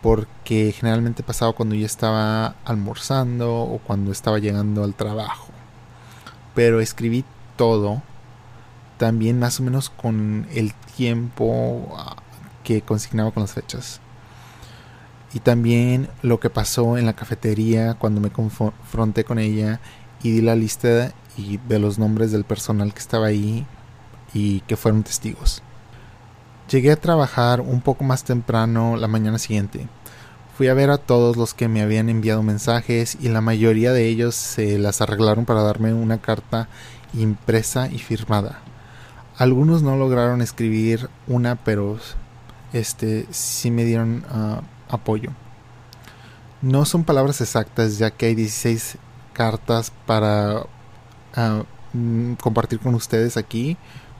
porque 0.01 0.73
generalmente 0.73 1.23
pasaba 1.23 1.51
cuando 1.51 1.75
yo 1.75 1.85
estaba 1.85 2.55
almorzando 2.63 3.53
o 3.53 3.79
cuando 3.79 4.13
estaba 4.13 4.39
llegando 4.39 4.85
al 4.85 4.93
trabajo. 4.93 5.49
Pero 6.55 6.79
escribí 6.79 7.25
todo, 7.57 8.01
también 8.97 9.39
más 9.39 9.59
o 9.59 9.63
menos 9.63 9.89
con 9.89 10.47
el 10.53 10.73
tiempo 10.95 11.93
ah, 11.97 12.15
que 12.63 12.81
consignaba 12.81 13.31
con 13.31 13.43
las 13.43 13.51
fechas. 13.51 14.00
Y 15.33 15.39
también 15.39 16.09
lo 16.21 16.39
que 16.39 16.49
pasó 16.49 16.97
en 16.97 17.05
la 17.05 17.13
cafetería 17.13 17.93
cuando 17.93 18.19
me 18.19 18.31
confronté 18.31 19.23
con 19.23 19.39
ella 19.39 19.79
y 20.23 20.31
di 20.31 20.41
la 20.41 20.55
lista 20.55 21.13
y 21.37 21.57
de 21.57 21.79
los 21.79 21.97
nombres 21.99 22.31
del 22.31 22.43
personal 22.43 22.93
que 22.93 22.99
estaba 22.99 23.27
ahí 23.27 23.65
y 24.33 24.61
que 24.61 24.77
fueron 24.77 25.03
testigos. 25.03 25.63
Llegué 26.69 26.91
a 26.91 26.99
trabajar 26.99 27.61
un 27.61 27.81
poco 27.81 28.03
más 28.03 28.23
temprano 28.23 28.95
la 28.97 29.07
mañana 29.07 29.37
siguiente. 29.37 29.87
Fui 30.57 30.67
a 30.67 30.73
ver 30.73 30.89
a 30.89 30.97
todos 30.97 31.37
los 31.37 31.53
que 31.53 31.67
me 31.67 31.81
habían 31.81 32.09
enviado 32.09 32.43
mensajes 32.43 33.17
y 33.19 33.29
la 33.29 33.41
mayoría 33.41 33.93
de 33.93 34.07
ellos 34.07 34.35
se 34.35 34.77
las 34.77 35.01
arreglaron 35.01 35.45
para 35.45 35.63
darme 35.63 35.93
una 35.93 36.19
carta 36.19 36.67
impresa 37.13 37.87
y 37.87 37.97
firmada. 37.97 38.59
Algunos 39.37 39.81
no 39.81 39.95
lograron 39.97 40.41
escribir 40.41 41.09
una, 41.27 41.55
pero 41.55 41.97
este 42.73 43.25
sí 43.31 43.71
me 43.71 43.85
dieron 43.85 44.23
ah, 44.29 44.61
apoyo. 44.91 45.31
No 46.61 46.85
son 46.85 47.03
palabras 47.03 47.41
exactas, 47.41 47.97
ya 47.97 48.11
que 48.11 48.27
hay 48.27 48.35
16 48.35 48.97
cartas 49.33 49.91
para 50.05 50.65
ah, 51.35 51.63
mm, 51.93 52.33
compartir 52.33 52.79
con 52.79 52.93
ustedes 52.95 53.37
aquí, 53.37 53.77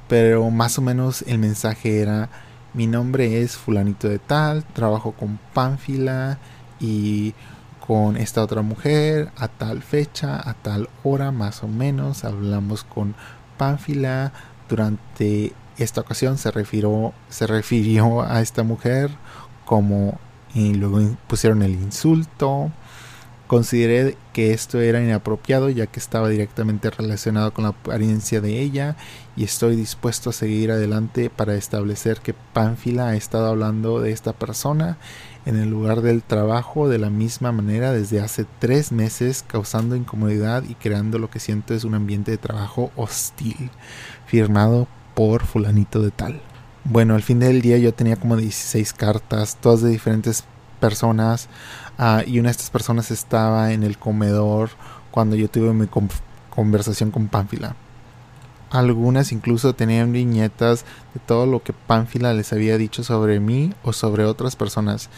pero 0.07 0.49
más 0.49 0.77
o 0.77 0.81
menos 0.81 1.23
el 1.27 1.37
mensaje 1.37 2.01
era 2.01 2.29
mi 2.73 2.87
nombre 2.87 3.41
es 3.41 3.57
fulanito 3.57 4.07
de 4.07 4.19
tal, 4.19 4.63
trabajo 4.63 5.11
con 5.11 5.39
Pánfila 5.53 6.39
y 6.79 7.33
con 7.85 8.15
esta 8.15 8.41
otra 8.41 8.61
mujer 8.61 9.31
a 9.37 9.49
tal 9.49 9.83
fecha, 9.83 10.37
a 10.37 10.53
tal 10.53 10.89
hora 11.03 11.31
más 11.31 11.63
o 11.63 11.67
menos, 11.67 12.23
hablamos 12.23 12.83
con 12.85 13.13
Pánfila 13.57 14.31
durante 14.69 15.53
esta 15.77 16.01
ocasión 16.01 16.37
se 16.37 16.51
refirió, 16.51 17.13
se 17.29 17.47
refirió 17.47 18.21
a 18.21 18.41
esta 18.41 18.63
mujer 18.63 19.11
como 19.65 20.19
y 20.53 20.73
luego 20.73 20.99
pusieron 21.27 21.63
el 21.63 21.71
insulto 21.71 22.71
Consideré 23.51 24.15
que 24.31 24.53
esto 24.53 24.79
era 24.79 25.03
inapropiado 25.03 25.69
ya 25.69 25.85
que 25.85 25.99
estaba 25.99 26.29
directamente 26.29 26.89
relacionado 26.89 27.53
con 27.53 27.65
la 27.65 27.71
apariencia 27.71 28.39
de 28.39 28.61
ella 28.61 28.95
y 29.35 29.43
estoy 29.43 29.75
dispuesto 29.75 30.29
a 30.29 30.33
seguir 30.33 30.71
adelante 30.71 31.29
para 31.29 31.55
establecer 31.55 32.21
que 32.21 32.33
Pánfila 32.33 33.07
ha 33.07 33.15
estado 33.17 33.47
hablando 33.47 33.99
de 33.99 34.13
esta 34.13 34.31
persona 34.31 34.95
en 35.45 35.57
el 35.57 35.69
lugar 35.69 35.99
del 35.99 36.23
trabajo 36.23 36.87
de 36.87 36.99
la 36.99 37.09
misma 37.09 37.51
manera 37.51 37.91
desde 37.91 38.21
hace 38.21 38.45
tres 38.59 38.93
meses 38.93 39.43
causando 39.45 39.97
incomodidad 39.97 40.63
y 40.63 40.75
creando 40.75 41.19
lo 41.19 41.29
que 41.29 41.41
siento 41.41 41.73
es 41.73 41.83
un 41.83 41.95
ambiente 41.95 42.31
de 42.31 42.37
trabajo 42.37 42.89
hostil 42.95 43.69
firmado 44.25 44.87
por 45.13 45.45
fulanito 45.45 46.01
de 46.01 46.11
tal. 46.11 46.50
Bueno, 46.83 47.15
al 47.15 47.21
fin 47.21 47.39
del 47.39 47.61
día 47.61 47.77
yo 47.77 47.93
tenía 47.93 48.15
como 48.15 48.35
16 48.37 48.93
cartas, 48.93 49.57
todas 49.61 49.81
de 49.81 49.89
diferentes 49.89 50.43
personas 50.79 51.47
Ah, 52.03 52.23
y 52.25 52.39
una 52.39 52.47
de 52.47 52.53
estas 52.53 52.71
personas 52.71 53.11
estaba 53.11 53.73
en 53.73 53.83
el 53.83 53.99
comedor 53.99 54.71
cuando 55.11 55.35
yo 55.35 55.47
tuve 55.49 55.71
mi 55.71 55.87
conversación 56.49 57.11
con 57.11 57.27
Pánfila. 57.27 57.75
Algunas 58.71 59.31
incluso 59.31 59.75
tenían 59.75 60.11
viñetas 60.11 60.83
de 61.13 61.19
todo 61.19 61.45
lo 61.45 61.61
que 61.61 61.73
Pánfila 61.73 62.33
les 62.33 62.53
había 62.53 62.79
dicho 62.79 63.03
sobre 63.03 63.39
mí 63.39 63.75
o 63.83 63.93
sobre 63.93 64.25
otras 64.25 64.55
personas, 64.55 65.09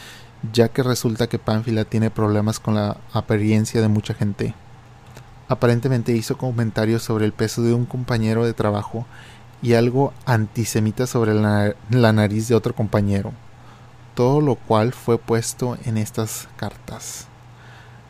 ya 0.52 0.68
que 0.68 0.82
resulta 0.82 1.26
que 1.26 1.38
Pánfila 1.38 1.86
tiene 1.86 2.10
problemas 2.10 2.60
con 2.60 2.74
la 2.74 2.98
apariencia 3.14 3.80
de 3.80 3.88
mucha 3.88 4.12
gente. 4.12 4.54
Aparentemente 5.48 6.12
hizo 6.12 6.36
comentarios 6.36 7.02
sobre 7.02 7.24
el 7.24 7.32
peso 7.32 7.62
de 7.62 7.72
un 7.72 7.86
compañero 7.86 8.44
de 8.44 8.52
trabajo 8.52 9.06
y 9.64 9.74
algo 9.74 10.12
antisemita 10.26 11.08
sobre 11.08 11.34
la 11.34 12.12
nariz 12.12 12.46
de 12.46 12.54
otro 12.54 12.72
compañero 12.72 13.32
todo 14.14 14.40
lo 14.40 14.54
cual 14.54 14.92
fue 14.92 15.18
puesto 15.18 15.76
en 15.84 15.98
estas 15.98 16.48
cartas. 16.56 17.26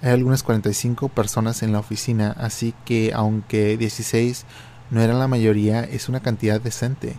Hay 0.02 0.10
algunas 0.10 0.42
45 0.42 1.08
personas 1.08 1.62
en 1.62 1.72
la 1.72 1.78
oficina, 1.78 2.36
así 2.38 2.74
que 2.84 3.12
aunque 3.14 3.76
16 3.78 4.44
no 4.90 5.00
eran 5.00 5.18
la 5.18 5.28
mayoría, 5.28 5.82
es 5.82 6.08
una 6.08 6.20
cantidad 6.20 6.60
decente. 6.60 7.16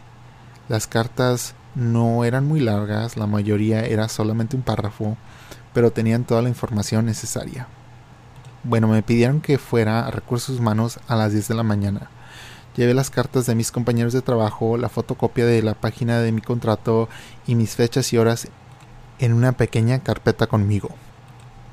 Las 0.69 0.85
cartas 0.85 1.55
no 1.73 2.23
eran 2.23 2.47
muy 2.47 2.59
largas, 2.59 3.17
la 3.17 3.25
mayoría 3.25 3.81
era 3.85 4.07
solamente 4.07 4.55
un 4.55 4.61
párrafo, 4.61 5.17
pero 5.73 5.91
tenían 5.91 6.23
toda 6.23 6.43
la 6.43 6.49
información 6.49 7.05
necesaria. 7.05 7.67
Bueno, 8.63 8.87
me 8.87 9.03
pidieron 9.03 9.41
que 9.41 9.57
fuera 9.57 10.05
a 10.05 10.11
recursos 10.11 10.59
humanos 10.59 10.99
a 11.07 11.15
las 11.15 11.33
10 11.33 11.47
de 11.47 11.55
la 11.55 11.63
mañana. 11.63 12.09
Llevé 12.75 12.93
las 12.93 13.09
cartas 13.09 13.45
de 13.45 13.55
mis 13.55 13.71
compañeros 13.71 14.11
de 14.11 14.21
trabajo, 14.21 14.77
la 14.77 14.89
fotocopia 14.89 15.45
de 15.45 15.61
la 15.61 15.75
página 15.75 16.19
de 16.19 16.31
mi 16.31 16.41
contrato 16.41 17.07
y 17.47 17.55
mis 17.55 17.75
fechas 17.75 18.11
y 18.11 18.17
horas 18.17 18.47
en 19.19 19.33
una 19.33 19.53
pequeña 19.53 19.99
carpeta 19.99 20.47
conmigo. 20.47 20.89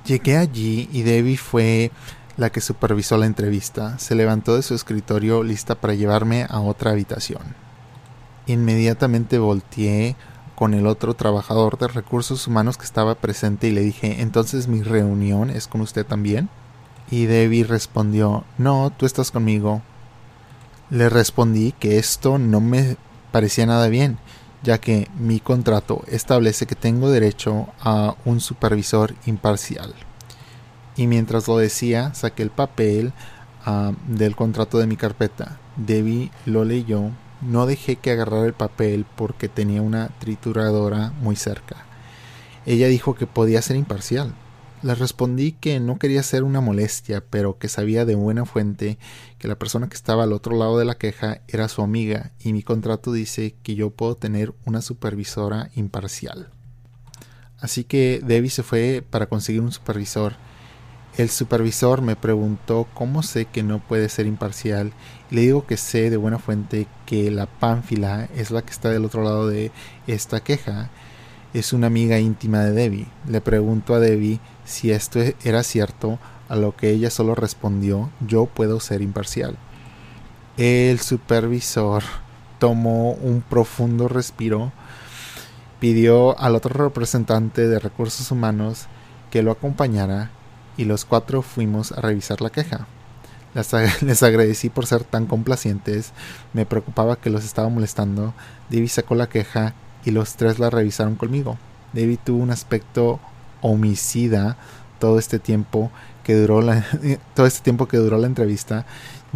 Llegué 0.07 0.37
allí 0.37 0.89
y 0.93 1.03
Debbie 1.03 1.37
fue 1.37 1.91
la 2.37 2.51
que 2.51 2.61
supervisó 2.61 3.17
la 3.17 3.27
entrevista. 3.27 3.99
Se 3.99 4.15
levantó 4.15 4.55
de 4.55 4.63
su 4.63 4.75
escritorio 4.75 5.43
lista 5.43 5.75
para 5.75 5.95
llevarme 5.95 6.47
a 6.49 6.61
otra 6.61 6.93
habitación. 6.93 7.43
Inmediatamente 8.47 9.39
volteé 9.39 10.17
con 10.55 10.75
el 10.75 10.87
otro 10.87 11.15
trabajador 11.15 11.79
de 11.79 11.89
recursos 11.89 12.47
humanos 12.47 12.79
que 12.79 12.85
estaba 12.85 13.17
presente 13.17 13.69
y 13.69 13.73
le 13.73 13.81
dije, 13.81 14.23
entonces 14.23 14.69
mi 14.69 14.83
reunión 14.83 15.51
es 15.51 15.67
con 15.67 15.81
usted 15.81 16.07
también? 16.07 16.49
Y 17.11 17.27
Debbie 17.27 17.65
respondió, 17.65 18.45
no, 18.59 18.93
tú 18.97 19.07
estás 19.07 19.31
conmigo. 19.31 19.83
Le 20.93 21.09
respondí 21.09 21.73
que 21.73 21.99
esto 21.99 22.39
no 22.39 22.61
me 22.61 22.97
parecía 23.33 23.67
nada 23.67 23.89
bien 23.89 24.19
ya 24.63 24.79
que 24.79 25.09
mi 25.19 25.41
contrato 25.41 26.03
establece 26.09 26.67
que 26.67 26.75
tengo 26.75 27.11
derecho 27.11 27.69
a 27.81 28.15
un 28.25 28.41
supervisor 28.41 29.15
imparcial. 29.27 29.95
Y 30.97 31.07
mientras 31.07 31.49
lo 31.49 31.59
decía, 31.59 32.15
saqué 32.15 32.43
el 32.43 32.51
papel 32.51 33.13
ah, 33.65 33.93
del 34.07 34.37
contrato 34.37 34.79
de 34.79 34.87
mi 34.87 34.97
carpeta. 34.97 35.59
Debbie 35.77 36.31
lo 36.47 36.65
leyó. 36.65 37.11
No 37.41 37.67
dejé 37.67 37.97
que 37.97 38.13
agarrara 38.13 38.47
el 38.47 38.53
papel 38.53 39.05
porque 39.17 39.49
tenía 39.49 39.83
una 39.83 40.09
trituradora 40.21 41.13
muy 41.21 41.35
cerca. 41.35 41.77
Ella 42.67 42.87
dijo 42.87 43.17
que 43.17 43.27
podía 43.27 43.63
ser 43.63 43.77
imparcial, 43.77 44.33
le 44.83 44.95
respondí 44.95 45.53
que 45.53 45.79
no 45.79 45.99
quería 45.99 46.23
ser 46.23 46.43
una 46.43 46.61
molestia, 46.61 47.25
pero 47.29 47.59
que 47.59 47.69
sabía 47.69 48.05
de 48.05 48.17
buena 48.17 48.45
fuente 48.45 48.99
que 49.39 49.49
la 49.49 49.59
persona 49.59 49.89
que 49.89 49.95
estaba 49.95 50.25
al 50.25 50.33
otro 50.33 50.57
lado 50.57 50.79
de 50.79 50.85
la 50.85 50.97
queja 50.97 51.41
era 51.49 51.69
su 51.69 51.83
amiga 51.83 52.33
y 52.41 52.53
mi 52.53 52.63
contrato 52.63 53.13
dice 53.13 53.55
que 53.63 53.75
yo 53.77 53.91
puedo 53.91 54.17
tener 54.17 54.53
una 54.65 54.83
supervisora 54.83 55.71
imparcial. 55.75 56.51
Así 57.61 57.85
que 57.85 58.21
Debbie 58.25 58.51
se 58.51 58.65
fue 58.65 59.05
para 59.09 59.27
conseguir 59.27 59.61
un 59.63 59.71
supervisor 59.71 60.35
El 61.17 61.31
supervisor 61.31 62.03
me 62.03 62.17
preguntó 62.17 62.89
cómo 62.95 63.23
sé 63.23 63.45
que 63.45 63.63
no 63.63 63.79
puede 63.79 64.09
ser 64.09 64.27
imparcial 64.27 64.93
y 65.31 65.37
le 65.37 65.43
digo 65.43 65.67
que 65.67 65.77
sé 65.77 66.11
de 66.11 66.17
buena 66.17 66.39
fuente 66.39 66.89
que 67.07 67.31
la 67.31 67.47
pánfila 67.47 68.29
es 68.35 68.51
la 68.51 68.63
que 68.63 68.73
está 68.73 68.91
del 68.91 69.05
otro 69.05 69.23
lado 69.23 69.47
de 69.47 69.71
esta 70.07 70.41
queja. 70.41 70.91
Es 71.55 71.73
una 71.75 71.87
amiga 71.87 72.19
íntima 72.19 72.65
de 72.65 72.73
Debbie. 72.73 73.07
Le 73.29 73.41
pregunto 73.43 73.95
a 73.95 74.01
Debbie 74.01 74.41
si 74.73 74.91
esto 74.91 75.21
era 75.45 75.63
cierto, 75.63 76.19
a 76.49 76.57
lo 76.57 76.75
que 76.77 76.91
ella 76.91 77.11
solo 77.11 77.35
respondió 77.35 78.11
yo 78.27 78.47
puedo 78.47 78.81
ser 78.81 79.03
imparcial. 79.03 79.57
El 80.57 81.01
supervisor 81.01 82.03
tomó 82.59 83.13
un 83.13 83.43
profundo 83.43 84.09
respiro, 84.09 84.73
pidió 85.81 86.39
al 86.39 86.55
otro 86.55 86.85
representante 86.85 87.69
de 87.69 87.79
recursos 87.79 88.31
humanos 88.31 88.87
que 89.31 89.43
lo 89.43 89.51
acompañara 89.51 90.31
y 90.77 90.85
los 90.85 91.05
cuatro 91.05 91.43
fuimos 91.43 91.93
a 91.93 92.01
revisar 92.01 92.41
la 92.41 92.51
queja. 92.51 92.87
Les, 94.03 94.23
agradecí 94.23 94.71
por 94.71 94.87
ser 94.87 95.05
tan 95.05 95.27
complacientes, 95.27 96.13
me 96.53 96.67
preocupaba 96.67 97.17
que 97.17 97.31
los 97.31 97.45
estaba 97.45 97.69
molestando. 97.69 98.33
David 98.71 98.89
sacó 98.89 99.15
la 99.15 99.29
queja 99.29 99.75
y 100.05 100.11
los 100.11 100.37
tres 100.37 100.59
la 100.59 100.71
revisaron 100.71 101.17
conmigo. 101.17 101.59
David 101.93 102.19
tuvo 102.25 102.43
un 102.43 102.51
aspecto 102.51 103.21
homicida 103.63 104.57
todo 104.99 105.19
este 105.19 105.39
tiempo 105.39 105.91
que 106.23 106.35
duró 106.35 106.61
la, 106.61 106.85
todo 107.35 107.47
este 107.47 107.63
tiempo 107.63 107.89
que 107.89 107.97
duró 107.97 108.19
la 108.19 108.27
entrevista, 108.27 108.87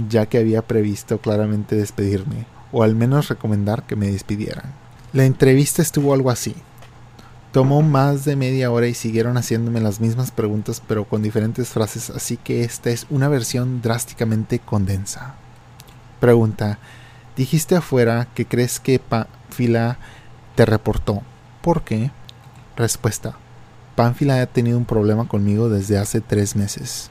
ya 0.09 0.27
que 0.27 0.39
había 0.39 0.63
previsto 0.63 1.19
claramente 1.19 1.77
despedirme, 1.77 2.47
o 2.73 2.83
al 2.83 2.95
menos 2.95 3.29
recomendar 3.29 3.85
que 3.85 3.97
me 3.97 4.11
despidieran. 4.11 4.73
La 5.13 5.25
entrevista 5.25 5.83
estuvo 5.83 6.13
algo 6.13 6.31
así. 6.31 6.55
Tomó 7.53 7.81
más 7.81 8.25
de 8.25 8.37
media 8.37 8.71
hora 8.71 8.87
y 8.87 8.95
siguieron 8.95 9.39
haciéndome 9.39 9.81
las 9.81 9.99
mismas 9.99 10.31
preguntas 10.31 10.83
pero 10.87 11.07
con 11.07 11.23
diferentes 11.23 11.71
frases, 11.71 12.11
así 12.11 12.37
que 12.37 12.65
esta 12.65 12.91
es 12.91 13.07
una 13.09 13.29
versión 13.29 13.81
drásticamente 13.81 14.59
condensa. 14.59 15.37
Pregunta. 16.21 16.79
Dijiste 17.37 17.77
afuera 17.77 18.29
que 18.35 18.47
crees 18.47 18.79
que 18.79 18.99
Pánfila 18.99 19.99
te 20.55 20.67
reportó. 20.67 21.23
¿Por 21.63 21.83
qué? 21.83 22.11
Respuesta. 22.77 23.37
Pánfila 23.97 24.43
ha 24.43 24.47
tenido 24.47 24.77
un 24.77 24.85
problema 24.85 25.27
conmigo 25.27 25.71
desde 25.71 25.97
hace 25.97 26.21
tres 26.21 26.55
meses. 26.55 27.11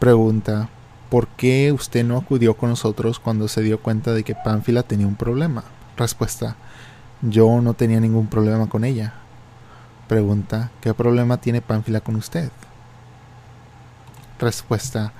Pregunta. 0.00 0.68
¿Por 1.10 1.28
qué 1.28 1.70
usted 1.72 2.04
no 2.04 2.16
acudió 2.16 2.56
con 2.56 2.70
nosotros 2.70 3.20
cuando 3.20 3.46
se 3.46 3.62
dio 3.62 3.80
cuenta 3.80 4.12
de 4.12 4.24
que 4.24 4.34
Pánfila 4.34 4.82
tenía 4.82 5.06
un 5.06 5.14
problema? 5.14 5.62
Respuesta. 5.96 6.56
Yo 7.22 7.60
no 7.60 7.74
tenía 7.74 8.00
ningún 8.00 8.26
problema 8.26 8.68
con 8.68 8.84
ella. 8.84 9.14
Pregunta, 10.08 10.72
¿qué 10.80 10.92
problema 10.92 11.36
tiene 11.36 11.62
Pánfila 11.62 12.00
con 12.00 12.16
usted? 12.16 12.50
Respuesta, 14.40 15.12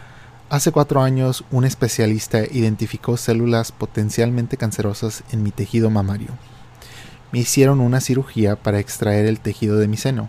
hace 0.48 0.72
cuatro 0.72 1.00
años 1.00 1.44
un 1.52 1.64
especialista 1.64 2.40
identificó 2.44 3.16
células 3.16 3.70
potencialmente 3.70 4.56
cancerosas 4.56 5.22
en 5.30 5.44
mi 5.44 5.52
tejido 5.52 5.90
mamario. 5.90 6.30
Me 7.30 7.38
hicieron 7.38 7.80
una 7.80 8.00
cirugía 8.00 8.56
para 8.56 8.80
extraer 8.80 9.26
el 9.26 9.38
tejido 9.38 9.76
de 9.76 9.86
mi 9.86 9.96
seno, 9.96 10.28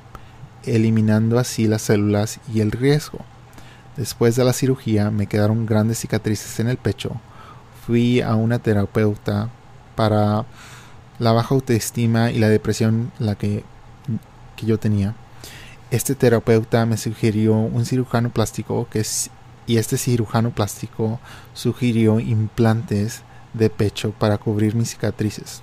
eliminando 0.66 1.40
así 1.40 1.68
las 1.68 1.84
células 1.84 2.40
y 2.54 2.62
el 2.62 2.72
riesgo. 2.72 3.20
Después 3.98 4.36
de 4.36 4.44
la 4.44 4.54
cirugía 4.54 5.12
me 5.12 5.28
quedaron 5.28 5.66
grandes 5.66 6.00
cicatrices 6.00 6.60
en 6.60 6.68
el 6.68 6.78
pecho. 6.78 7.12
Fui 7.86 8.22
a 8.22 8.36
una 8.36 8.60
terapeuta 8.60 9.50
para 9.96 10.46
la 11.20 11.32
baja 11.32 11.54
autoestima 11.56 12.32
y 12.32 12.40
la 12.40 12.50
depresión 12.50 13.12
la 13.20 13.36
que 13.36 13.64
yo 14.64 14.80
tenía. 14.80 15.16
Este 15.90 16.16
terapeuta 16.16 16.86
me 16.86 16.98
sugirió 16.98 17.54
un 17.54 17.86
cirujano 17.86 18.30
plástico 18.30 18.88
que 18.90 19.06
y 19.68 19.78
este 19.78 19.98
cirujano 19.98 20.52
plástico 20.52 21.20
sugirió 21.54 22.20
implantes 22.20 23.22
de 23.54 23.70
pecho 23.70 24.12
para 24.12 24.38
cubrir 24.38 24.76
mis 24.76 24.92
cicatrices. 24.92 25.62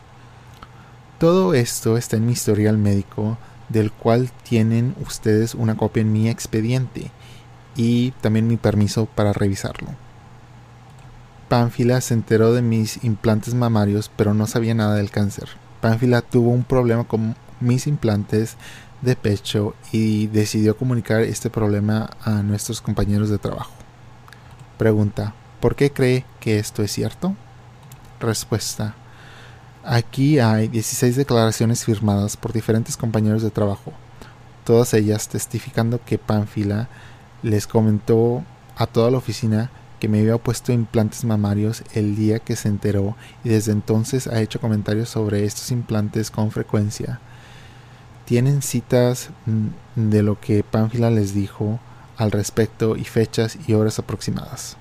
Todo 1.19 1.55
esto 1.55 1.97
está 1.97 2.17
en 2.17 2.27
mi 2.27 2.33
historial 2.33 2.79
médico, 2.79 3.39
del 3.69 3.93
cual 3.93 4.31
tienen 4.43 4.95
ustedes 5.05 5.55
una 5.55 5.77
copia 5.77 6.01
en 6.01 6.13
mi 6.13 6.29
expediente 6.29 7.11
y 7.77 8.13
también 8.21 8.49
mi 8.49 8.57
permiso 8.57 9.07
para 9.07 9.33
revisarlo. 9.33 9.89
Pánfila 11.49 12.01
se 12.01 12.15
enteró 12.15 12.53
de 12.53 12.63
mis 12.63 13.03
implantes 13.05 13.55
mamarios, 13.55 14.11
pero 14.15 14.35
no 14.35 14.47
sabía 14.47 14.75
nada 14.75 14.97
del 14.97 15.11
cáncer. 15.11 15.49
Pánfila 15.81 16.21
tuvo 16.21 16.51
un 16.51 16.65
problema 16.65 17.05
con 17.05 17.37
mis 17.61 17.87
implantes 17.87 18.57
de 19.01 19.17
pecho 19.17 19.75
y 19.93 20.27
decidió 20.27 20.77
comunicar 20.77 21.23
este 21.23 21.51
problema 21.51 22.11
a 22.23 22.43
nuestros 22.43 22.81
compañeros 22.81 23.31
de 23.31 23.39
trabajo. 23.39 23.73
Pregunta, 24.77 25.35
¿por 25.61 25.75
qué 25.77 25.91
cree 25.91 26.25
que 26.41 26.59
esto 26.59 26.83
es 26.83 26.93
cierto? 26.93 27.35
Respuesta, 28.21 28.95
aquí 29.89 30.39
hay 30.39 30.69
16 30.69 31.17
declaraciones 31.17 31.85
firmadas 31.85 32.37
por 32.37 32.53
diferentes 32.53 32.97
compañeros 32.97 33.43
de 33.43 33.51
trabajo, 33.51 33.93
todas 34.65 34.95
ellas 34.95 35.29
testificando 35.29 36.01
que 36.05 36.19
Pánfila 36.19 36.89
les 37.43 37.67
comentó 37.67 38.45
a 38.77 38.87
toda 38.87 39.11
la 39.11 39.19
oficina 39.19 39.71
que 39.99 40.09
me 40.09 40.21
había 40.21 40.39
puesto 40.39 40.73
implantes 40.73 41.25
mamarios 41.25 41.83
el 41.95 42.15
día 42.15 42.39
que 42.39 42.55
se 42.55 42.69
enteró 42.69 43.17
y 43.43 43.49
desde 43.49 43.73
entonces 43.73 44.29
ha 44.29 44.41
hecho 44.41 44.61
comentarios 44.61 45.09
sobre 45.09 45.45
estos 45.45 45.71
implantes 45.73 46.31
con 46.31 46.53
frecuencia 46.53 47.21
tienen 48.29 48.61
citas 48.61 49.31
mm, 49.47 50.11
de 50.11 50.23
lo 50.23 50.39
que 50.39 50.63
Pánfila 50.63 51.11
les 51.11 51.33
dijo 51.33 51.81
al 52.19 52.31
respecto 52.31 52.95
y 52.95 53.05
fechas 53.05 53.57
y 53.67 53.73
horas 53.73 53.99
aproximadas. 53.99 54.77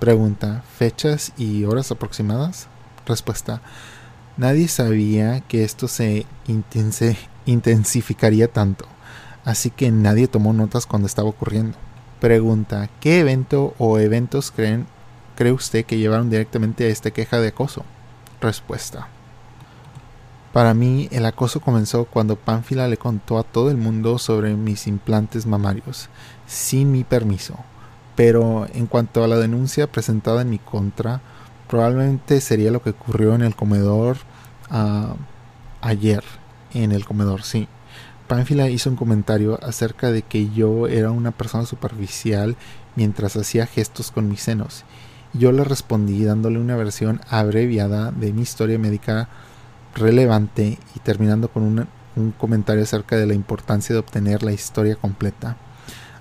Pregunta, 0.00 0.64
¿fechas 0.76 1.32
y 1.36 1.62
horas 1.62 1.92
aproximadas? 1.92 2.66
Respuesta, 3.06 3.60
nadie 4.36 4.68
sabía 4.68 5.40
que 5.40 5.64
esto 5.64 5.88
se 5.88 6.26
intensificaría 7.46 8.48
tanto, 8.48 8.86
así 9.44 9.70
que 9.70 9.90
nadie 9.90 10.28
tomó 10.28 10.52
notas 10.52 10.86
cuando 10.86 11.06
estaba 11.06 11.28
ocurriendo. 11.28 11.76
Pregunta, 12.20 12.88
¿qué 13.00 13.20
evento 13.20 13.74
o 13.78 13.98
eventos 13.98 14.50
creen, 14.50 14.86
cree 15.36 15.52
usted 15.52 15.84
que 15.84 15.98
llevaron 15.98 16.30
directamente 16.30 16.84
a 16.84 16.88
esta 16.88 17.10
queja 17.10 17.38
de 17.40 17.48
acoso? 17.48 17.84
Respuesta. 18.40 19.08
Para 20.54 20.72
mí, 20.72 21.08
el 21.10 21.26
acoso 21.26 21.60
comenzó 21.60 22.04
cuando 22.04 22.36
Pánfila 22.36 22.86
le 22.86 22.96
contó 22.96 23.38
a 23.38 23.42
todo 23.42 23.70
el 23.70 23.76
mundo 23.76 24.18
sobre 24.18 24.54
mis 24.54 24.86
implantes 24.86 25.46
mamarios, 25.46 26.08
sin 26.46 26.92
mi 26.92 27.02
permiso. 27.02 27.56
Pero 28.14 28.68
en 28.72 28.86
cuanto 28.86 29.24
a 29.24 29.28
la 29.28 29.36
denuncia 29.36 29.90
presentada 29.90 30.42
en 30.42 30.50
mi 30.50 30.60
contra, 30.60 31.20
probablemente 31.74 32.40
sería 32.40 32.70
lo 32.70 32.80
que 32.80 32.90
ocurrió 32.90 33.34
en 33.34 33.42
el 33.42 33.56
comedor 33.56 34.18
ah, 34.70 35.16
ayer. 35.80 36.22
En 36.72 36.92
el 36.92 37.04
comedor, 37.04 37.42
sí. 37.42 37.66
Pánfila 38.28 38.70
hizo 38.70 38.90
un 38.90 38.94
comentario 38.94 39.58
acerca 39.60 40.12
de 40.12 40.22
que 40.22 40.50
yo 40.50 40.86
era 40.86 41.10
una 41.10 41.32
persona 41.32 41.66
superficial 41.66 42.54
mientras 42.94 43.34
hacía 43.34 43.66
gestos 43.66 44.12
con 44.12 44.28
mis 44.28 44.40
senos. 44.40 44.84
Yo 45.32 45.50
le 45.50 45.64
respondí 45.64 46.22
dándole 46.22 46.60
una 46.60 46.76
versión 46.76 47.20
abreviada 47.28 48.12
de 48.12 48.32
mi 48.32 48.42
historia 48.42 48.78
médica 48.78 49.28
relevante 49.96 50.78
y 50.94 51.00
terminando 51.00 51.48
con 51.48 51.88
un, 52.14 52.32
comentario 52.38 52.84
acerca 52.84 53.16
de 53.16 53.26
la 53.26 53.34
importancia 53.34 53.92
de 53.92 53.98
obtener 53.98 54.44
la 54.44 54.52
historia 54.52 54.94
completa. 54.94 55.56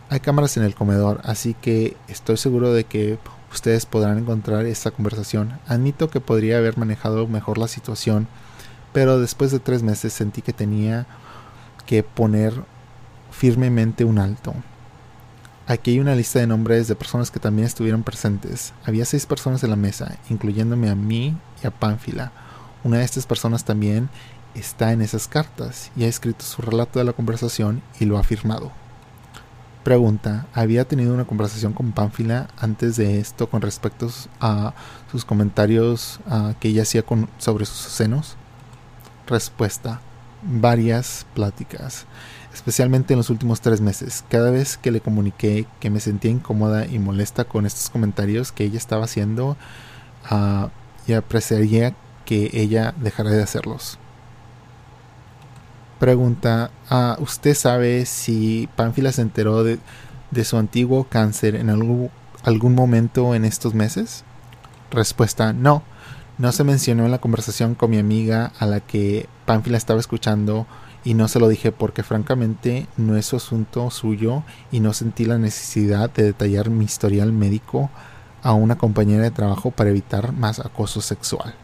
Hay 0.09 0.19
cámaras 0.19 0.57
en 0.57 0.63
el 0.63 0.73
comedor, 0.73 1.21
así 1.23 1.53
que 1.53 1.95
estoy 2.07 2.37
seguro 2.37 2.73
de 2.73 2.85
que 2.85 3.19
ustedes 3.53 3.85
podrán 3.85 4.17
encontrar 4.17 4.65
esta 4.65 4.91
conversación. 4.91 5.59
Admito 5.67 6.09
que 6.09 6.19
podría 6.19 6.57
haber 6.57 6.77
manejado 6.77 7.27
mejor 7.27 7.57
la 7.57 7.67
situación, 7.67 8.27
pero 8.91 9.19
después 9.19 9.51
de 9.51 9.59
tres 9.59 9.83
meses 9.83 10.13
sentí 10.13 10.41
que 10.41 10.53
tenía 10.53 11.05
que 11.85 12.03
poner 12.03 12.53
firmemente 13.31 14.05
un 14.05 14.19
alto. 14.19 14.53
Aquí 15.65 15.91
hay 15.91 15.99
una 15.99 16.15
lista 16.15 16.39
de 16.39 16.47
nombres 16.47 16.87
de 16.87 16.95
personas 16.95 17.31
que 17.31 17.39
también 17.39 17.65
estuvieron 17.65 18.03
presentes. 18.03 18.73
Había 18.85 19.05
seis 19.05 19.25
personas 19.25 19.63
en 19.63 19.69
la 19.69 19.77
mesa, 19.77 20.17
incluyéndome 20.29 20.89
a 20.89 20.95
mí 20.95 21.37
y 21.63 21.67
a 21.67 21.71
Pánfila. 21.71 22.31
Una 22.83 22.97
de 22.97 23.05
estas 23.05 23.25
personas 23.25 23.63
también 23.63 24.09
está 24.55 24.91
en 24.91 25.01
esas 25.01 25.27
cartas 25.27 25.89
y 25.95 26.03
ha 26.03 26.07
escrito 26.07 26.43
su 26.43 26.61
relato 26.61 26.99
de 26.99 27.05
la 27.05 27.13
conversación 27.13 27.81
y 27.99 28.05
lo 28.05 28.17
ha 28.17 28.23
firmado. 28.23 28.82
Pregunta, 29.83 30.47
¿había 30.53 30.85
tenido 30.85 31.13
una 31.13 31.25
conversación 31.25 31.73
con 31.73 31.91
Pánfila 31.91 32.47
antes 32.57 32.95
de 32.95 33.19
esto 33.19 33.49
con 33.49 33.61
respecto 33.61 34.09
a 34.39 34.73
sus 35.11 35.25
comentarios 35.25 36.21
ah, 36.25 36.53
que 36.61 36.69
ella 36.69 36.83
hacía 36.83 37.03
con, 37.03 37.27
sobre 37.37 37.65
sus 37.65 37.91
senos? 37.91 38.37
Respuesta, 39.27 39.99
varias 40.41 41.25
pláticas, 41.33 42.05
especialmente 42.53 43.13
en 43.13 43.17
los 43.17 43.29
últimos 43.29 43.59
tres 43.59 43.81
meses. 43.81 44.23
Cada 44.29 44.51
vez 44.51 44.77
que 44.77 44.91
le 44.91 45.01
comuniqué 45.01 45.65
que 45.81 45.89
me 45.89 45.99
sentía 45.99 46.31
incómoda 46.31 46.85
y 46.85 46.97
molesta 46.97 47.43
con 47.43 47.65
estos 47.65 47.89
comentarios 47.89 48.53
que 48.53 48.63
ella 48.63 48.77
estaba 48.77 49.03
haciendo, 49.03 49.57
uh, 50.31 50.69
y 51.07 51.11
apreciaría 51.11 51.93
que 52.23 52.51
ella 52.53 52.93
dejará 52.97 53.31
de 53.31 53.43
hacerlos. 53.43 53.99
Pregunta, 56.03 56.69
ah, 56.89 57.15
¿usted 57.21 57.55
sabe 57.55 58.05
si 58.05 58.67
Pánfila 58.75 59.13
se 59.13 59.21
enteró 59.21 59.63
de 59.63 60.43
su 60.43 60.57
antiguo 60.57 61.05
cáncer 61.05 61.55
en 61.55 61.69
algún, 61.69 62.11
momento 62.75 63.33
en 63.35 63.45
estos 63.45 63.73
meses? 63.73 64.25
Respuesta, 64.91 65.53
no. 65.53 65.81
No 66.37 66.51
se 66.51 66.65
mencionó 66.65 67.05
en 67.05 67.11
la 67.11 67.21
conversación 67.21 67.73
con 67.73 67.91
mi 67.91 67.99
amiga 67.99 68.51
a 68.59 68.65
la 68.65 68.81
que 68.81 69.29
Pánfila 69.45 69.77
estaba 69.77 70.01
escuchando 70.01 70.67
y 71.05 71.13
no 71.13 71.29
se 71.29 71.39
lo 71.39 71.47
dije 71.47 71.71
porque 71.71 72.03
francamente 72.03 72.87
no 72.97 73.15
es 73.15 73.27
su 73.27 73.37
asunto 73.37 73.89
suyo 73.89 74.43
y 74.73 74.81
no 74.81 74.91
sentí 74.91 75.23
la 75.23 75.37
necesidad 75.37 76.09
de 76.09 76.23
detallar 76.23 76.69
mi 76.69 76.83
historial 76.83 77.31
médico 77.31 77.89
a 78.41 78.51
una 78.51 78.77
compañera 78.77 79.23
de 79.23 79.31
trabajo 79.31 79.71
para 79.71 79.91
evitar 79.91 80.33
más 80.33 80.59
acoso 80.59 80.99
sexual. 80.99 81.55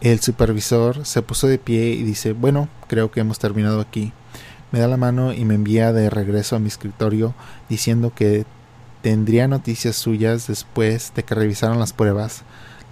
El 0.00 0.20
supervisor 0.20 1.04
se 1.04 1.20
puso 1.20 1.46
de 1.46 1.58
pie 1.58 1.90
y 1.90 2.02
dice, 2.02 2.32
bueno, 2.32 2.68
creo 2.88 3.10
que 3.10 3.20
hemos 3.20 3.38
terminado 3.38 3.80
aquí. 3.80 4.12
Me 4.72 4.78
da 4.78 4.88
la 4.88 4.96
mano 4.96 5.32
y 5.34 5.44
me 5.44 5.54
envía 5.54 5.92
de 5.92 6.08
regreso 6.08 6.56
a 6.56 6.58
mi 6.58 6.68
escritorio 6.68 7.34
diciendo 7.68 8.12
que 8.14 8.46
tendría 9.02 9.46
noticias 9.46 9.96
suyas 9.96 10.46
después 10.46 11.12
de 11.14 11.22
que 11.22 11.34
revisaran 11.34 11.78
las 11.78 11.92
pruebas, 11.92 12.42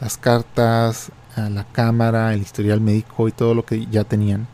las 0.01 0.19
cartas, 0.19 1.11
la 1.37 1.65
cámara, 1.65 2.35
el 2.35 2.43
historial 2.43 2.81
médico 2.81 3.29
y 3.29 3.33
todo 3.33 3.55
lo 3.55 3.65
que 3.65 3.87
ya 3.87 4.05
tenían, 4.05 4.47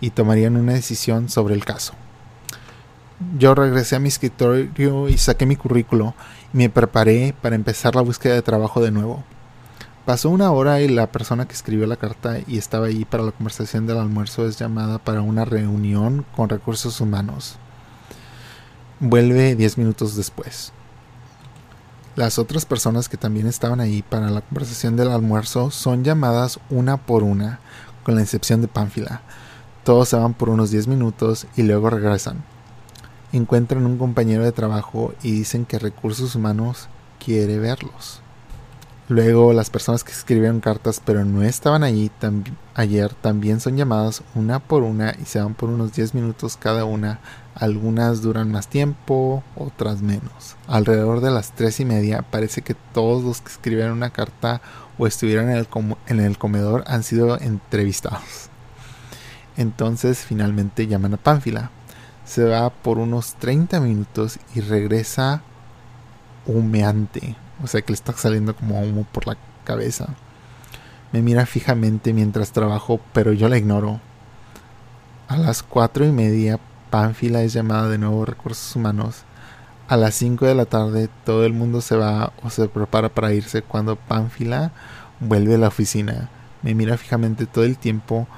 y 0.00 0.10
tomarían 0.10 0.56
una 0.56 0.74
decisión 0.74 1.28
sobre 1.28 1.54
el 1.54 1.64
caso. 1.64 1.94
Yo 3.38 3.54
regresé 3.54 3.96
a 3.96 4.00
mi 4.00 4.08
escritorio 4.08 5.08
y 5.08 5.18
saqué 5.18 5.46
mi 5.46 5.56
currículo 5.56 6.14
y 6.52 6.58
me 6.58 6.70
preparé 6.70 7.34
para 7.40 7.56
empezar 7.56 7.96
la 7.96 8.02
búsqueda 8.02 8.34
de 8.34 8.42
trabajo 8.42 8.80
de 8.80 8.90
nuevo. 8.90 9.24
Pasó 10.08 10.30
una 10.30 10.50
hora 10.52 10.80
y 10.80 10.88
la 10.88 11.12
persona 11.12 11.46
que 11.46 11.52
escribió 11.52 11.86
la 11.86 11.98
carta 11.98 12.38
y 12.46 12.56
estaba 12.56 12.86
ahí 12.86 13.04
para 13.04 13.24
la 13.24 13.30
conversación 13.30 13.86
del 13.86 13.98
almuerzo 13.98 14.48
es 14.48 14.58
llamada 14.58 14.96
para 14.96 15.20
una 15.20 15.44
reunión 15.44 16.24
con 16.34 16.48
recursos 16.48 17.02
humanos. 17.02 17.56
Vuelve 19.00 19.54
diez 19.54 19.76
minutos 19.76 20.16
después. 20.16 20.72
Las 22.16 22.38
otras 22.38 22.64
personas 22.64 23.10
que 23.10 23.18
también 23.18 23.46
estaban 23.46 23.80
ahí 23.80 24.00
para 24.00 24.30
la 24.30 24.40
conversación 24.40 24.96
del 24.96 25.10
almuerzo 25.10 25.70
son 25.70 26.04
llamadas 26.04 26.58
una 26.70 26.96
por 26.96 27.22
una, 27.22 27.60
con 28.02 28.14
la 28.14 28.22
excepción 28.22 28.62
de 28.62 28.68
Pánfila. 28.68 29.20
Todos 29.84 30.08
se 30.08 30.16
van 30.16 30.32
por 30.32 30.48
unos 30.48 30.70
10 30.70 30.88
minutos 30.88 31.46
y 31.54 31.64
luego 31.64 31.90
regresan. 31.90 32.42
Encuentran 33.32 33.84
un 33.84 33.98
compañero 33.98 34.42
de 34.42 34.52
trabajo 34.52 35.12
y 35.22 35.32
dicen 35.32 35.66
que 35.66 35.78
recursos 35.78 36.34
humanos 36.34 36.88
quiere 37.22 37.58
verlos. 37.58 38.22
Luego 39.10 39.54
las 39.54 39.70
personas 39.70 40.04
que 40.04 40.12
escribieron 40.12 40.60
cartas 40.60 41.00
pero 41.02 41.24
no 41.24 41.42
estaban 41.42 41.82
allí 41.82 42.10
ayer 42.74 43.14
también 43.14 43.58
son 43.58 43.78
llamadas 43.78 44.22
una 44.34 44.58
por 44.58 44.82
una 44.82 45.14
y 45.18 45.24
se 45.24 45.40
van 45.40 45.54
por 45.54 45.70
unos 45.70 45.94
10 45.94 46.14
minutos 46.14 46.58
cada 46.58 46.84
una. 46.84 47.20
Algunas 47.54 48.20
duran 48.20 48.52
más 48.52 48.68
tiempo, 48.68 49.42
otras 49.56 50.02
menos. 50.02 50.56
Alrededor 50.66 51.22
de 51.22 51.30
las 51.30 51.52
tres 51.52 51.80
y 51.80 51.86
media 51.86 52.20
parece 52.20 52.60
que 52.60 52.74
todos 52.74 53.24
los 53.24 53.40
que 53.40 53.50
escribieron 53.50 53.92
una 53.92 54.10
carta 54.10 54.60
o 54.98 55.06
estuvieron 55.06 55.48
en 55.48 55.56
el, 55.56 55.68
en 56.06 56.20
el 56.20 56.36
comedor 56.36 56.84
han 56.86 57.02
sido 57.02 57.40
entrevistados. 57.40 58.50
Entonces 59.56 60.18
finalmente 60.18 60.86
llaman 60.86 61.14
a 61.14 61.16
Pánfila. 61.16 61.70
Se 62.26 62.44
va 62.44 62.68
por 62.68 62.98
unos 62.98 63.36
30 63.36 63.80
minutos 63.80 64.38
y 64.54 64.60
regresa 64.60 65.40
humeante 66.44 67.36
o 67.62 67.66
sea 67.66 67.82
que 67.82 67.92
le 67.92 67.94
está 67.94 68.12
saliendo 68.12 68.54
como 68.54 68.80
humo 68.80 69.04
por 69.10 69.26
la 69.26 69.36
cabeza. 69.64 70.08
Me 71.12 71.22
mira 71.22 71.46
fijamente 71.46 72.12
mientras 72.12 72.52
trabajo, 72.52 73.00
pero 73.12 73.32
yo 73.32 73.48
la 73.48 73.58
ignoro. 73.58 74.00
A 75.26 75.36
las 75.36 75.62
cuatro 75.62 76.04
y 76.04 76.12
media, 76.12 76.58
Pánfila 76.90 77.42
es 77.42 77.52
llamada 77.52 77.88
de 77.88 77.98
nuevo 77.98 78.24
recursos 78.24 78.74
humanos. 78.76 79.24
A 79.88 79.96
las 79.96 80.14
cinco 80.14 80.46
de 80.46 80.54
la 80.54 80.66
tarde, 80.66 81.08
todo 81.24 81.44
el 81.46 81.54
mundo 81.54 81.80
se 81.80 81.96
va 81.96 82.32
o 82.42 82.50
se 82.50 82.68
prepara 82.68 83.08
para 83.08 83.32
irse 83.32 83.62
cuando 83.62 83.96
Pánfila 83.96 84.72
vuelve 85.20 85.54
a 85.54 85.58
la 85.58 85.68
oficina. 85.68 86.28
Me 86.62 86.74
mira 86.74 86.96
fijamente 86.98 87.46
todo 87.46 87.64
el 87.64 87.78
tiempo 87.78 88.28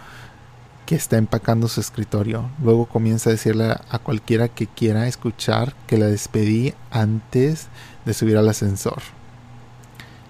que 0.90 0.96
está 0.96 1.18
empacando 1.18 1.68
su 1.68 1.81
escritorio. 1.81 2.50
Luego 2.61 2.87
comienza 2.87 3.31
a 3.31 3.35
decirle 3.35 3.76
a 3.88 3.98
cualquiera 4.00 4.48
que 4.48 4.66
quiera 4.66 5.07
escuchar 5.07 5.72
que 5.87 5.96
la 5.96 6.07
despedí 6.07 6.74
antes 6.90 7.68
de 8.05 8.12
subir 8.12 8.37
al 8.37 8.48
ascensor. 8.48 9.00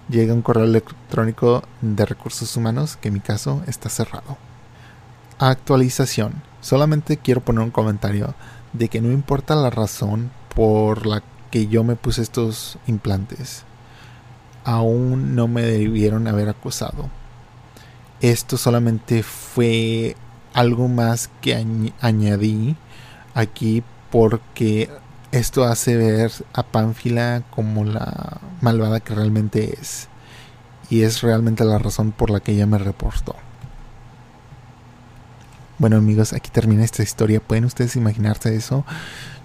Llega 0.07 0.35
un 0.35 0.43
correo 0.43 0.65
electrónico 0.65 1.63
de 1.81 2.05
recursos 2.05 2.55
humanos 2.55 2.95
que 2.95 3.07
en 3.07 3.15
mi 3.15 3.21
caso 3.21 3.63
está 3.65 3.89
cerrado. 3.89 4.37
Actualización. 5.39 6.43
Solamente 6.61 7.17
quiero 7.17 7.41
poner 7.41 7.63
un 7.63 7.71
comentario 7.71 8.35
de 8.71 8.87
que 8.87 9.01
no 9.01 9.11
importa 9.11 9.55
la 9.55 9.71
razón 9.71 10.29
por 10.53 11.07
la 11.07 11.23
que 11.49 11.69
yo 11.69 11.83
me 11.83 11.95
puse 11.95 12.21
estos 12.21 12.77
implantes. 12.85 13.63
Aún 14.63 15.33
no 15.33 15.47
me 15.47 15.63
debieron 15.63 16.27
haber 16.27 16.49
acusado. 16.49 17.09
Esto 18.21 18.57
solamente 18.57 19.23
fue 19.23 20.15
algo 20.53 20.87
más 20.87 21.29
que 21.41 21.55
añadí 22.01 22.75
aquí 23.33 23.83
porque 24.09 24.89
esto 25.31 25.63
hace 25.63 25.95
ver 25.95 26.31
a 26.53 26.63
Pánfila 26.63 27.43
como 27.51 27.85
la 27.85 28.39
malvada 28.59 28.99
que 28.99 29.15
realmente 29.15 29.77
es. 29.79 30.07
Y 30.89 31.03
es 31.03 31.21
realmente 31.21 31.63
la 31.63 31.79
razón 31.79 32.11
por 32.11 32.29
la 32.29 32.41
que 32.41 32.51
ella 32.51 32.65
me 32.65 32.77
reportó. 32.77 33.35
Bueno 35.77 35.97
amigos, 35.97 36.33
aquí 36.33 36.49
termina 36.51 36.83
esta 36.83 37.01
historia. 37.01 37.39
¿Pueden 37.39 37.65
ustedes 37.65 37.95
imaginarse 37.95 38.53
eso? 38.55 38.85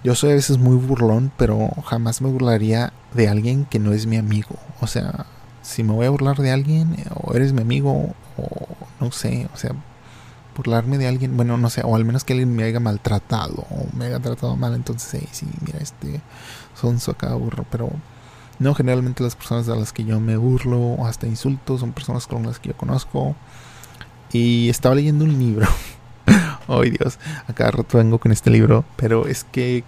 Yo 0.02 0.14
soy 0.14 0.32
a 0.32 0.34
veces 0.34 0.58
muy 0.58 0.76
burlón, 0.76 1.32
pero 1.36 1.70
jamás 1.84 2.20
me 2.20 2.28
burlaría 2.28 2.92
de 3.14 3.28
alguien 3.28 3.64
que 3.64 3.78
no 3.78 3.92
es 3.92 4.06
mi 4.06 4.16
amigo. 4.16 4.56
O 4.80 4.86
sea, 4.86 5.26
si 5.62 5.82
me 5.82 5.92
voy 5.92 6.06
a 6.06 6.10
burlar 6.10 6.36
de 6.36 6.50
alguien, 6.50 6.96
o 7.14 7.34
eres 7.34 7.52
mi 7.52 7.62
amigo, 7.62 8.14
o 8.36 8.48
no 9.00 9.12
sé, 9.12 9.48
o 9.54 9.56
sea, 9.56 9.72
burlarme 10.56 10.98
de 10.98 11.06
alguien, 11.06 11.36
bueno, 11.36 11.56
no 11.58 11.70
sé, 11.70 11.82
o 11.84 11.94
al 11.94 12.04
menos 12.04 12.24
que 12.24 12.32
alguien 12.32 12.54
me 12.54 12.64
haya 12.64 12.80
maltratado 12.80 13.66
o 13.70 13.86
me 13.96 14.06
haya 14.06 14.20
tratado 14.20 14.56
mal, 14.56 14.74
entonces 14.74 15.20
sí, 15.20 15.28
sí, 15.30 15.46
mira, 15.64 15.78
este 15.78 16.20
son 16.74 16.98
acá 17.08 17.34
burro, 17.34 17.64
pero 17.70 17.90
no 18.58 18.74
generalmente 18.74 19.22
las 19.22 19.36
personas 19.36 19.68
a 19.68 19.76
las 19.76 19.92
que 19.92 20.04
yo 20.04 20.20
me 20.20 20.36
burlo 20.36 20.78
o 20.78 21.06
hasta 21.06 21.26
insulto 21.26 21.78
son 21.78 21.92
personas 21.92 22.26
con 22.26 22.44
las 22.44 22.58
que 22.58 22.70
yo 22.70 22.76
conozco. 22.76 23.34
Y 24.32 24.68
estaba 24.68 24.94
leyendo 24.94 25.24
un 25.24 25.38
libro. 25.38 25.66
Ay 26.68 26.90
Dios, 26.90 27.18
a 27.46 27.52
cada 27.52 27.70
rato 27.70 27.98
vengo 27.98 28.18
con 28.18 28.32
este 28.32 28.50
libro, 28.50 28.84
pero 28.96 29.26
es 29.26 29.44
que 29.44 29.84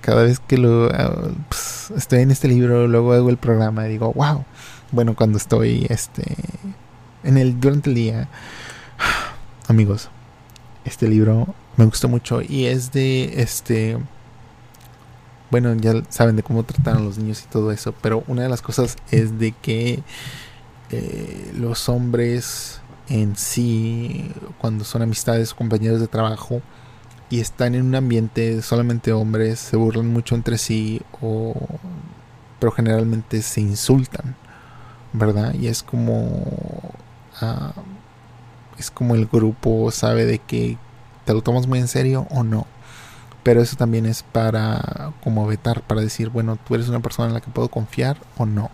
cada 0.00 0.22
vez 0.22 0.40
que 0.40 0.58
lo 0.58 0.86
ah, 0.92 1.28
pues, 1.48 1.92
estoy 1.96 2.20
en 2.20 2.30
este 2.30 2.48
libro, 2.48 2.88
luego 2.88 3.12
hago 3.12 3.28
el 3.28 3.36
programa 3.36 3.86
y 3.86 3.90
digo, 3.90 4.12
wow. 4.12 4.44
Bueno, 4.90 5.14
cuando 5.14 5.38
estoy 5.38 5.86
este 5.88 6.36
en 7.24 7.38
el 7.38 7.58
durante 7.60 7.88
el 7.88 7.94
día 7.96 8.28
amigos, 9.72 10.10
este 10.84 11.08
libro 11.08 11.54
me 11.78 11.86
gustó 11.86 12.06
mucho 12.06 12.42
y 12.42 12.66
es 12.66 12.92
de 12.92 13.40
este 13.40 13.96
bueno, 15.50 15.74
ya 15.74 15.94
saben 16.10 16.36
de 16.36 16.42
cómo 16.42 16.62
tratan 16.62 16.98
a 16.98 17.00
los 17.00 17.16
niños 17.16 17.42
y 17.42 17.50
todo 17.50 17.72
eso, 17.72 17.94
pero 18.02 18.22
una 18.26 18.42
de 18.42 18.50
las 18.50 18.60
cosas 18.60 18.96
es 19.10 19.38
de 19.38 19.52
que 19.52 20.02
eh, 20.90 21.52
los 21.56 21.88
hombres 21.88 22.80
en 23.08 23.34
sí, 23.36 24.30
cuando 24.58 24.84
son 24.84 25.00
amistades 25.00 25.54
compañeros 25.54 26.00
de 26.00 26.06
trabajo 26.06 26.60
y 27.30 27.40
están 27.40 27.74
en 27.74 27.86
un 27.86 27.94
ambiente 27.94 28.60
solamente 28.60 29.12
hombres, 29.12 29.58
se 29.58 29.76
burlan 29.76 30.08
mucho 30.08 30.34
entre 30.34 30.58
sí 30.58 31.00
o 31.22 31.54
pero 32.58 32.72
generalmente 32.72 33.40
se 33.40 33.62
insultan, 33.62 34.36
¿verdad? 35.14 35.54
Y 35.54 35.66
es 35.66 35.82
como 35.82 36.26
uh, 37.40 37.91
es 38.78 38.90
como 38.90 39.14
el 39.14 39.26
grupo 39.26 39.90
sabe 39.90 40.24
de 40.24 40.38
que 40.38 40.78
te 41.24 41.32
lo 41.34 41.42
tomas 41.42 41.66
muy 41.66 41.78
en 41.78 41.88
serio 41.88 42.26
o 42.30 42.42
no. 42.42 42.66
Pero 43.42 43.60
eso 43.60 43.76
también 43.76 44.06
es 44.06 44.22
para 44.22 45.12
como 45.24 45.46
vetar, 45.46 45.82
para 45.82 46.00
decir, 46.00 46.28
bueno, 46.28 46.58
tú 46.66 46.74
eres 46.74 46.88
una 46.88 47.00
persona 47.00 47.28
en 47.28 47.34
la 47.34 47.40
que 47.40 47.50
puedo 47.50 47.68
confiar 47.68 48.16
o 48.36 48.46
no. 48.46 48.70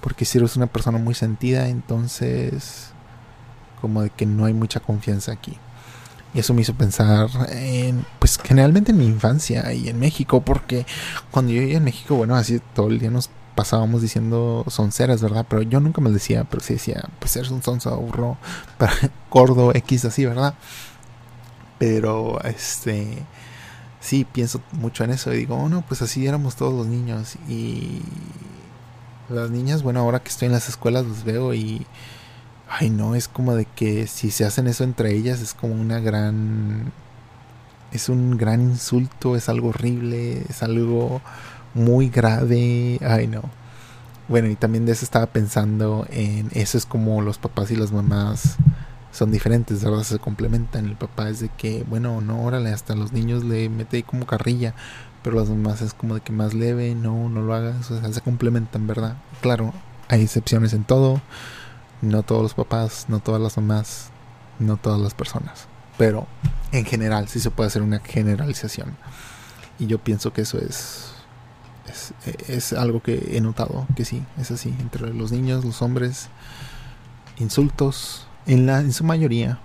Porque 0.00 0.24
si 0.24 0.38
eres 0.38 0.56
una 0.56 0.66
persona 0.66 0.98
muy 0.98 1.14
sentida, 1.14 1.68
entonces 1.68 2.92
como 3.80 4.02
de 4.02 4.10
que 4.10 4.26
no 4.26 4.46
hay 4.46 4.54
mucha 4.54 4.80
confianza 4.80 5.32
aquí. 5.32 5.58
Y 6.34 6.40
eso 6.40 6.54
me 6.54 6.62
hizo 6.62 6.74
pensar 6.74 7.28
en, 7.50 8.04
pues 8.18 8.38
generalmente 8.42 8.90
en 8.90 8.98
mi 8.98 9.06
infancia 9.06 9.72
y 9.72 9.88
en 9.88 9.98
México, 9.98 10.42
porque 10.42 10.84
cuando 11.30 11.52
yo 11.52 11.60
vivía 11.60 11.78
en 11.78 11.84
México, 11.84 12.14
bueno, 12.16 12.36
así 12.36 12.60
todo 12.74 12.88
el 12.88 12.98
día 12.98 13.10
nos 13.10 13.30
pasábamos 13.56 14.02
diciendo 14.02 14.64
sonceras, 14.68 15.22
¿verdad? 15.22 15.46
Pero 15.48 15.62
yo 15.62 15.80
nunca 15.80 16.00
me 16.00 16.10
decía, 16.10 16.44
pero 16.44 16.62
sí 16.62 16.74
decía, 16.74 17.08
pues 17.18 17.34
eres 17.36 17.50
un 17.50 17.62
sonso 17.62 17.96
burro, 17.96 18.36
gordo, 19.30 19.74
X, 19.74 20.04
así, 20.04 20.24
¿verdad? 20.26 20.54
Pero, 21.78 22.40
este, 22.44 23.24
sí, 24.00 24.24
pienso 24.24 24.60
mucho 24.72 25.04
en 25.04 25.10
eso 25.10 25.32
y 25.32 25.38
digo, 25.38 25.56
oh, 25.56 25.68
no, 25.68 25.82
pues 25.82 26.02
así 26.02 26.26
éramos 26.26 26.56
todos 26.56 26.72
los 26.74 26.86
niños. 26.86 27.36
Y 27.48 28.02
las 29.28 29.50
niñas, 29.50 29.82
bueno, 29.82 30.00
ahora 30.00 30.20
que 30.20 30.28
estoy 30.28 30.46
en 30.46 30.52
las 30.52 30.68
escuelas 30.68 31.04
los 31.04 31.24
veo 31.24 31.54
y, 31.54 31.86
ay, 32.68 32.90
no, 32.90 33.14
es 33.14 33.28
como 33.28 33.54
de 33.54 33.64
que 33.66 34.06
si 34.06 34.30
se 34.30 34.44
hacen 34.44 34.68
eso 34.68 34.84
entre 34.84 35.14
ellas 35.14 35.40
es 35.40 35.54
como 35.54 35.74
una 35.74 36.00
gran, 36.00 36.92
es 37.92 38.08
un 38.08 38.36
gran 38.36 38.60
insulto, 38.62 39.36
es 39.36 39.48
algo 39.48 39.68
horrible, 39.70 40.44
es 40.48 40.62
algo 40.62 41.20
muy 41.76 42.08
grave. 42.08 42.98
Ay, 43.02 43.26
no. 43.28 43.42
Bueno, 44.28 44.48
y 44.48 44.56
también 44.56 44.86
de 44.86 44.92
eso 44.92 45.04
estaba 45.04 45.26
pensando 45.26 46.06
en 46.10 46.48
eso 46.52 46.76
es 46.76 46.86
como 46.86 47.22
los 47.22 47.38
papás 47.38 47.70
y 47.70 47.76
las 47.76 47.92
mamás 47.92 48.56
son 49.12 49.30
diferentes, 49.30 49.84
¿verdad? 49.84 50.02
Se 50.02 50.18
complementan. 50.18 50.86
El 50.86 50.96
papá 50.96 51.28
es 51.28 51.40
de 51.40 51.48
que, 51.48 51.84
bueno, 51.88 52.20
no, 52.20 52.42
órale, 52.42 52.72
hasta 52.72 52.94
los 52.94 53.12
niños 53.12 53.44
le 53.44 53.68
mete 53.68 54.02
como 54.02 54.26
carrilla, 54.26 54.74
pero 55.22 55.36
las 55.36 55.48
mamás 55.48 55.80
es 55.80 55.94
como 55.94 56.14
de 56.14 56.20
que 56.20 56.32
más 56.32 56.54
leve, 56.54 56.94
no, 56.94 57.28
no 57.28 57.42
lo 57.42 57.54
hagas, 57.54 57.90
o 57.90 58.00
sea, 58.00 58.12
se 58.12 58.20
complementan, 58.20 58.86
¿verdad? 58.86 59.16
Claro, 59.40 59.72
hay 60.08 60.22
excepciones 60.22 60.72
en 60.72 60.84
todo, 60.84 61.20
no 62.02 62.22
todos 62.22 62.42
los 62.42 62.54
papás, 62.54 63.06
no 63.08 63.20
todas 63.20 63.40
las 63.40 63.56
mamás, 63.56 64.10
no 64.58 64.76
todas 64.76 65.00
las 65.00 65.14
personas, 65.14 65.66
pero 65.98 66.26
en 66.72 66.84
general 66.84 67.28
sí 67.28 67.40
se 67.40 67.50
puede 67.50 67.68
hacer 67.68 67.82
una 67.82 68.00
generalización. 68.00 68.96
Y 69.78 69.86
yo 69.86 69.98
pienso 69.98 70.32
que 70.32 70.42
eso 70.42 70.58
es, 70.58 71.15
es, 71.88 72.14
es 72.48 72.72
algo 72.72 73.02
que 73.02 73.36
he 73.36 73.40
notado, 73.40 73.86
que 73.96 74.04
sí, 74.04 74.22
es 74.38 74.50
así, 74.50 74.74
entre 74.80 75.12
los 75.12 75.32
niños, 75.32 75.64
los 75.64 75.82
hombres, 75.82 76.28
insultos, 77.38 78.26
en, 78.46 78.66
la, 78.66 78.80
en 78.80 78.92
su 78.92 79.04
mayoría, 79.04 79.58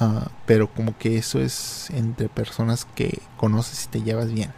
uh, 0.00 0.28
pero 0.46 0.72
como 0.72 0.96
que 0.98 1.16
eso 1.16 1.40
es 1.40 1.90
entre 1.90 2.28
personas 2.28 2.84
que 2.84 3.20
conoces 3.36 3.84
y 3.84 3.88
te 3.88 4.02
llevas 4.02 4.32
bien. 4.32 4.52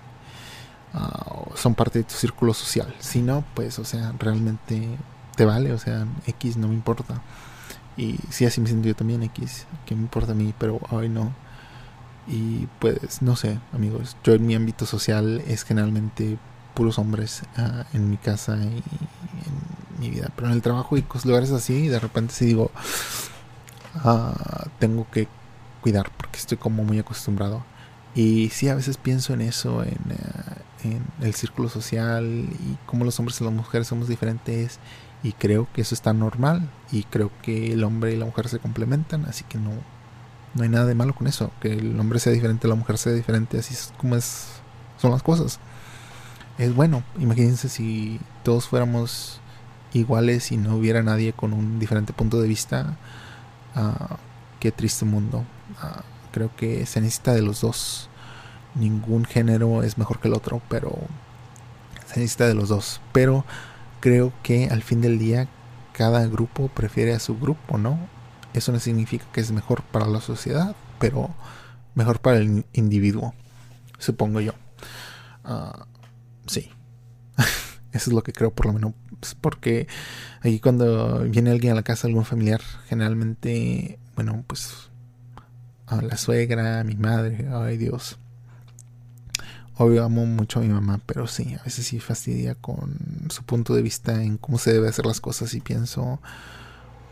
Uh, 0.94 1.54
son 1.54 1.74
parte 1.74 1.98
de 1.98 2.04
tu 2.04 2.14
círculo 2.14 2.54
social. 2.54 2.94
Si 2.98 3.20
no, 3.20 3.44
pues, 3.54 3.78
o 3.78 3.84
sea, 3.84 4.14
realmente 4.18 4.88
te 5.36 5.44
vale, 5.44 5.72
o 5.72 5.78
sea, 5.78 6.06
X 6.26 6.56
no 6.56 6.68
me 6.68 6.74
importa. 6.74 7.22
Y 7.96 8.16
si 8.30 8.46
así 8.46 8.60
me 8.60 8.68
siento 8.68 8.88
yo 8.88 8.94
también, 8.94 9.22
X, 9.22 9.66
que 9.84 9.94
me 9.94 10.02
importa 10.02 10.32
a 10.32 10.34
mí, 10.34 10.54
pero 10.58 10.80
hoy 10.90 11.08
no. 11.08 11.32
Y 12.26 12.68
pues, 12.78 13.22
no 13.22 13.36
sé, 13.36 13.58
amigos, 13.72 14.16
yo 14.24 14.34
en 14.34 14.46
mi 14.46 14.54
ámbito 14.54 14.86
social 14.86 15.42
es 15.46 15.64
generalmente 15.64 16.38
puros 16.78 16.96
hombres 17.00 17.42
uh, 17.58 17.96
en 17.96 18.08
mi 18.08 18.18
casa 18.18 18.56
y 18.56 18.68
en 18.68 20.00
mi 20.00 20.10
vida. 20.10 20.30
Pero 20.36 20.46
en 20.46 20.54
el 20.54 20.62
trabajo 20.62 20.96
y 20.96 21.04
lugares 21.24 21.50
así, 21.50 21.88
de 21.88 21.98
repente 21.98 22.32
sí 22.32 22.46
digo, 22.46 22.70
uh, 24.04 24.68
tengo 24.78 25.04
que 25.10 25.26
cuidar 25.80 26.08
porque 26.16 26.38
estoy 26.38 26.56
como 26.56 26.84
muy 26.84 27.00
acostumbrado. 27.00 27.64
Y 28.14 28.50
sí, 28.50 28.68
a 28.68 28.76
veces 28.76 28.96
pienso 28.96 29.34
en 29.34 29.40
eso, 29.40 29.82
en, 29.82 29.98
uh, 30.84 30.86
en 30.86 31.04
el 31.20 31.34
círculo 31.34 31.68
social 31.68 32.24
y 32.24 32.78
cómo 32.86 33.04
los 33.04 33.18
hombres 33.18 33.40
y 33.40 33.44
las 33.44 33.52
mujeres 33.52 33.88
somos 33.88 34.06
diferentes. 34.06 34.78
Y 35.24 35.32
creo 35.32 35.66
que 35.72 35.80
eso 35.80 35.96
está 35.96 36.12
normal. 36.12 36.70
Y 36.92 37.02
creo 37.02 37.32
que 37.42 37.72
el 37.72 37.82
hombre 37.82 38.12
y 38.12 38.16
la 38.16 38.24
mujer 38.24 38.48
se 38.48 38.60
complementan. 38.60 39.24
Así 39.24 39.42
que 39.48 39.58
no, 39.58 39.72
no 40.54 40.62
hay 40.62 40.68
nada 40.68 40.86
de 40.86 40.94
malo 40.94 41.12
con 41.12 41.26
eso. 41.26 41.50
Que 41.60 41.72
el 41.72 41.98
hombre 41.98 42.20
sea 42.20 42.32
diferente, 42.32 42.68
la 42.68 42.76
mujer 42.76 42.98
sea 42.98 43.12
diferente. 43.12 43.58
Así 43.58 43.74
es 43.74 43.92
como 43.98 44.14
es, 44.14 44.46
son 44.96 45.10
las 45.10 45.24
cosas. 45.24 45.58
Es 46.58 46.74
bueno. 46.74 47.02
Imagínense 47.18 47.68
si 47.68 48.20
todos 48.42 48.66
fuéramos 48.68 49.40
iguales 49.92 50.52
y 50.52 50.56
no 50.56 50.76
hubiera 50.76 51.02
nadie 51.02 51.32
con 51.32 51.52
un 51.52 51.78
diferente 51.78 52.12
punto 52.12 52.40
de 52.40 52.48
vista 52.48 52.96
Uh, 53.78 54.16
qué 54.60 54.72
triste 54.72 55.04
mundo. 55.04 55.44
Uh, 55.82 56.00
creo 56.32 56.50
que 56.56 56.84
se 56.86 57.00
necesita 57.00 57.34
de 57.34 57.42
los 57.42 57.60
dos. 57.60 58.08
Ningún 58.74 59.24
género 59.24 59.82
es 59.82 59.98
mejor 59.98 60.20
que 60.20 60.28
el 60.28 60.34
otro, 60.34 60.60
pero 60.68 60.96
se 62.06 62.20
necesita 62.20 62.46
de 62.46 62.54
los 62.54 62.68
dos. 62.68 63.00
Pero 63.12 63.44
creo 64.00 64.32
que 64.42 64.68
al 64.68 64.82
fin 64.82 65.00
del 65.00 65.18
día 65.18 65.48
cada 65.92 66.26
grupo 66.26 66.68
prefiere 66.68 67.14
a 67.14 67.20
su 67.20 67.38
grupo, 67.38 67.78
¿no? 67.78 67.98
Eso 68.52 68.72
no 68.72 68.80
significa 68.80 69.26
que 69.32 69.40
es 69.40 69.52
mejor 69.52 69.82
para 69.82 70.06
la 70.06 70.20
sociedad, 70.20 70.74
pero 70.98 71.30
mejor 71.94 72.20
para 72.20 72.38
el 72.38 72.64
individuo, 72.72 73.34
supongo 73.98 74.40
yo. 74.40 74.54
Uh, 75.44 75.84
sí. 76.48 76.70
Eso 77.92 78.10
es 78.10 78.12
lo 78.12 78.22
que 78.22 78.32
creo, 78.32 78.52
por 78.52 78.66
lo 78.66 78.72
menos. 78.72 78.92
Porque 79.40 79.88
aquí 80.40 80.60
cuando 80.60 81.20
viene 81.20 81.50
alguien 81.50 81.72
a 81.72 81.76
la 81.76 81.82
casa, 81.82 82.06
algún 82.06 82.24
familiar, 82.24 82.60
generalmente, 82.88 83.98
bueno, 84.14 84.44
pues 84.46 84.90
a 85.86 86.02
la 86.02 86.16
suegra, 86.16 86.80
a 86.80 86.84
mi 86.84 86.96
madre, 86.96 87.48
ay 87.52 87.76
Dios. 87.76 88.18
Obvio 89.76 90.04
amo 90.04 90.26
mucho 90.26 90.58
a 90.58 90.62
mi 90.62 90.68
mamá, 90.68 91.00
pero 91.06 91.26
sí, 91.28 91.54
a 91.54 91.62
veces 91.62 91.86
sí 91.86 92.00
fastidia 92.00 92.56
con 92.56 92.96
su 93.30 93.44
punto 93.44 93.74
de 93.74 93.82
vista 93.82 94.22
en 94.22 94.36
cómo 94.36 94.58
se 94.58 94.72
debe 94.72 94.88
hacer 94.88 95.06
las 95.06 95.20
cosas 95.20 95.54
y 95.54 95.60
pienso, 95.60 96.20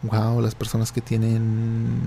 wow, 0.03 0.41
las 0.41 0.57
personas 0.57 0.91
que 0.91 1.01
tienen 1.01 2.01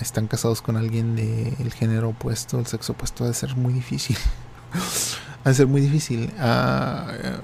están 0.00 0.26
casados 0.26 0.60
con 0.60 0.76
alguien 0.76 1.14
del 1.14 1.72
género 1.72 2.10
opuesto, 2.10 2.58
el 2.58 2.66
sexo 2.66 2.92
opuesto, 2.92 3.24
debe 3.24 3.34
ser 3.34 3.56
muy 3.56 3.72
difícil. 3.72 4.16
ha 5.44 5.48
de 5.48 5.54
ser 5.54 5.66
muy 5.66 5.80
difícil. 5.80 6.32
Uh, 6.38 7.42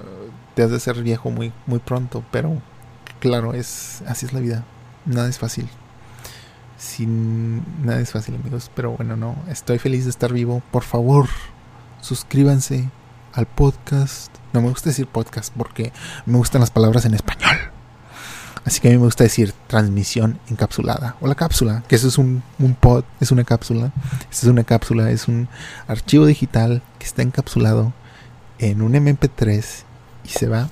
te 0.54 0.62
has 0.62 0.70
de 0.70 0.80
ser 0.80 1.02
viejo 1.02 1.30
muy, 1.30 1.52
muy 1.66 1.78
pronto, 1.78 2.24
pero 2.30 2.60
claro, 3.20 3.54
es 3.54 4.02
así 4.06 4.26
es 4.26 4.32
la 4.32 4.40
vida. 4.40 4.64
Nada 5.06 5.28
es 5.28 5.38
fácil. 5.38 5.68
Sin 6.76 7.64
nada 7.84 8.00
es 8.00 8.12
fácil, 8.12 8.36
amigos. 8.36 8.70
Pero 8.74 8.92
bueno, 8.92 9.16
no. 9.16 9.36
Estoy 9.48 9.78
feliz 9.78 10.04
de 10.04 10.10
estar 10.10 10.32
vivo. 10.32 10.62
Por 10.70 10.84
favor, 10.84 11.28
suscríbanse 12.00 12.90
al 13.32 13.46
podcast. 13.46 14.34
No 14.52 14.60
me 14.60 14.68
gusta 14.68 14.90
decir 14.90 15.06
podcast 15.06 15.52
porque 15.56 15.92
me 16.26 16.38
gustan 16.38 16.60
las 16.60 16.70
palabras 16.70 17.04
en 17.04 17.14
español. 17.14 17.37
Así 18.68 18.82
que 18.82 18.88
a 18.88 18.90
mí 18.90 18.98
me 18.98 19.04
gusta 19.04 19.24
decir 19.24 19.54
transmisión 19.66 20.38
encapsulada. 20.50 21.16
O 21.22 21.26
la 21.26 21.34
cápsula, 21.34 21.82
que 21.88 21.96
eso 21.96 22.06
es 22.06 22.18
un, 22.18 22.42
un 22.58 22.74
pod, 22.74 23.02
es 23.18 23.32
una 23.32 23.42
cápsula. 23.42 23.92
Esta 24.30 24.46
es 24.46 24.52
una 24.52 24.62
cápsula, 24.62 25.10
es 25.10 25.26
un 25.26 25.48
archivo 25.86 26.26
digital 26.26 26.82
que 26.98 27.06
está 27.06 27.22
encapsulado 27.22 27.94
en 28.58 28.82
un 28.82 28.92
MP3 28.92 29.64
y 30.22 30.28
se 30.28 30.48
va. 30.48 30.68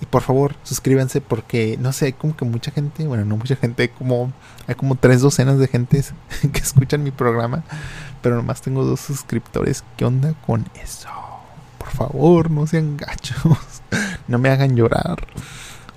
Y 0.00 0.06
por 0.06 0.22
favor, 0.22 0.54
suscríbanse 0.62 1.20
porque 1.20 1.76
no 1.78 1.92
sé, 1.92 2.06
hay 2.06 2.12
como 2.14 2.34
que 2.34 2.46
mucha 2.46 2.70
gente, 2.70 3.06
bueno, 3.06 3.26
no 3.26 3.36
mucha 3.36 3.56
gente, 3.56 3.90
como 3.90 4.32
hay 4.66 4.74
como 4.74 4.94
tres 4.94 5.20
docenas 5.20 5.58
de 5.58 5.68
gente 5.68 6.02
que 6.54 6.58
escuchan 6.58 7.02
mi 7.02 7.10
programa, 7.10 7.64
pero 8.22 8.36
nomás 8.36 8.62
tengo 8.62 8.82
dos 8.82 9.00
suscriptores. 9.00 9.84
¿Qué 9.98 10.06
onda 10.06 10.32
con 10.46 10.64
eso? 10.82 11.10
Por 11.76 11.90
favor, 11.90 12.50
no 12.50 12.66
sean 12.66 12.96
gachos, 12.96 13.82
no 14.26 14.38
me 14.38 14.48
hagan 14.48 14.74
llorar. 14.74 15.26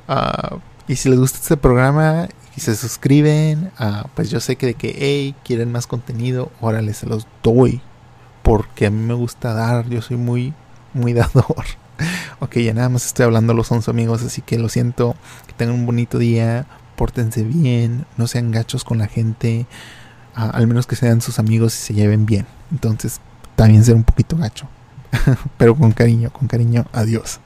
Uh, 0.10 0.60
y 0.88 0.96
si 0.96 1.10
les 1.10 1.20
gusta 1.20 1.40
este 1.40 1.58
programa 1.58 2.30
y 2.56 2.62
se 2.62 2.76
suscriben, 2.76 3.72
uh, 3.80 4.08
pues 4.16 4.30
yo 4.30 4.40
sé 4.40 4.56
que 4.56 4.68
de 4.68 4.74
que, 4.74 4.96
hey, 4.98 5.36
quieren 5.44 5.72
más 5.72 5.86
contenido, 5.86 6.52
órale, 6.62 6.94
se 6.94 7.06
los 7.06 7.28
doy. 7.44 7.82
Porque 8.42 8.86
a 8.86 8.90
mí 8.90 9.04
me 9.04 9.14
gusta 9.14 9.54
dar, 9.54 9.90
yo 9.90 10.02
soy 10.02 10.18
muy, 10.18 10.54
muy 10.94 11.14
dador. 11.14 11.66
ok, 12.40 12.58
ya 12.58 12.74
nada 12.74 12.90
más 12.90 13.06
estoy 13.06 13.26
hablando 13.26 13.52
a 13.52 13.56
los 13.56 13.72
11 13.72 13.92
amigos, 13.92 14.24
así 14.24 14.42
que 14.42 14.58
lo 14.58 14.70
siento. 14.70 15.16
Que 15.46 15.54
tengan 15.54 15.76
un 15.76 15.86
bonito 15.86 16.18
día, 16.18 16.66
pórtense 16.96 17.44
bien, 17.44 18.06
no 18.16 18.28
sean 18.28 18.52
gachos 18.52 18.84
con 18.86 18.98
la 18.98 19.08
gente. 19.08 19.68
Al 20.34 20.68
menos 20.68 20.88
que 20.88 20.96
sean 20.96 21.20
sus 21.20 21.40
amigos 21.40 21.76
y 21.76 21.80
se 21.80 21.94
lleven 21.96 22.26
bien. 22.26 22.46
Entonces, 22.72 23.20
también 23.56 23.84
ser 23.84 23.96
un 23.96 24.04
poquito 24.04 24.38
gacho. 24.38 24.68
Pero 25.58 25.76
con 25.76 25.92
cariño, 25.92 26.32
con 26.32 26.48
cariño, 26.48 26.86
adiós. 26.94 27.40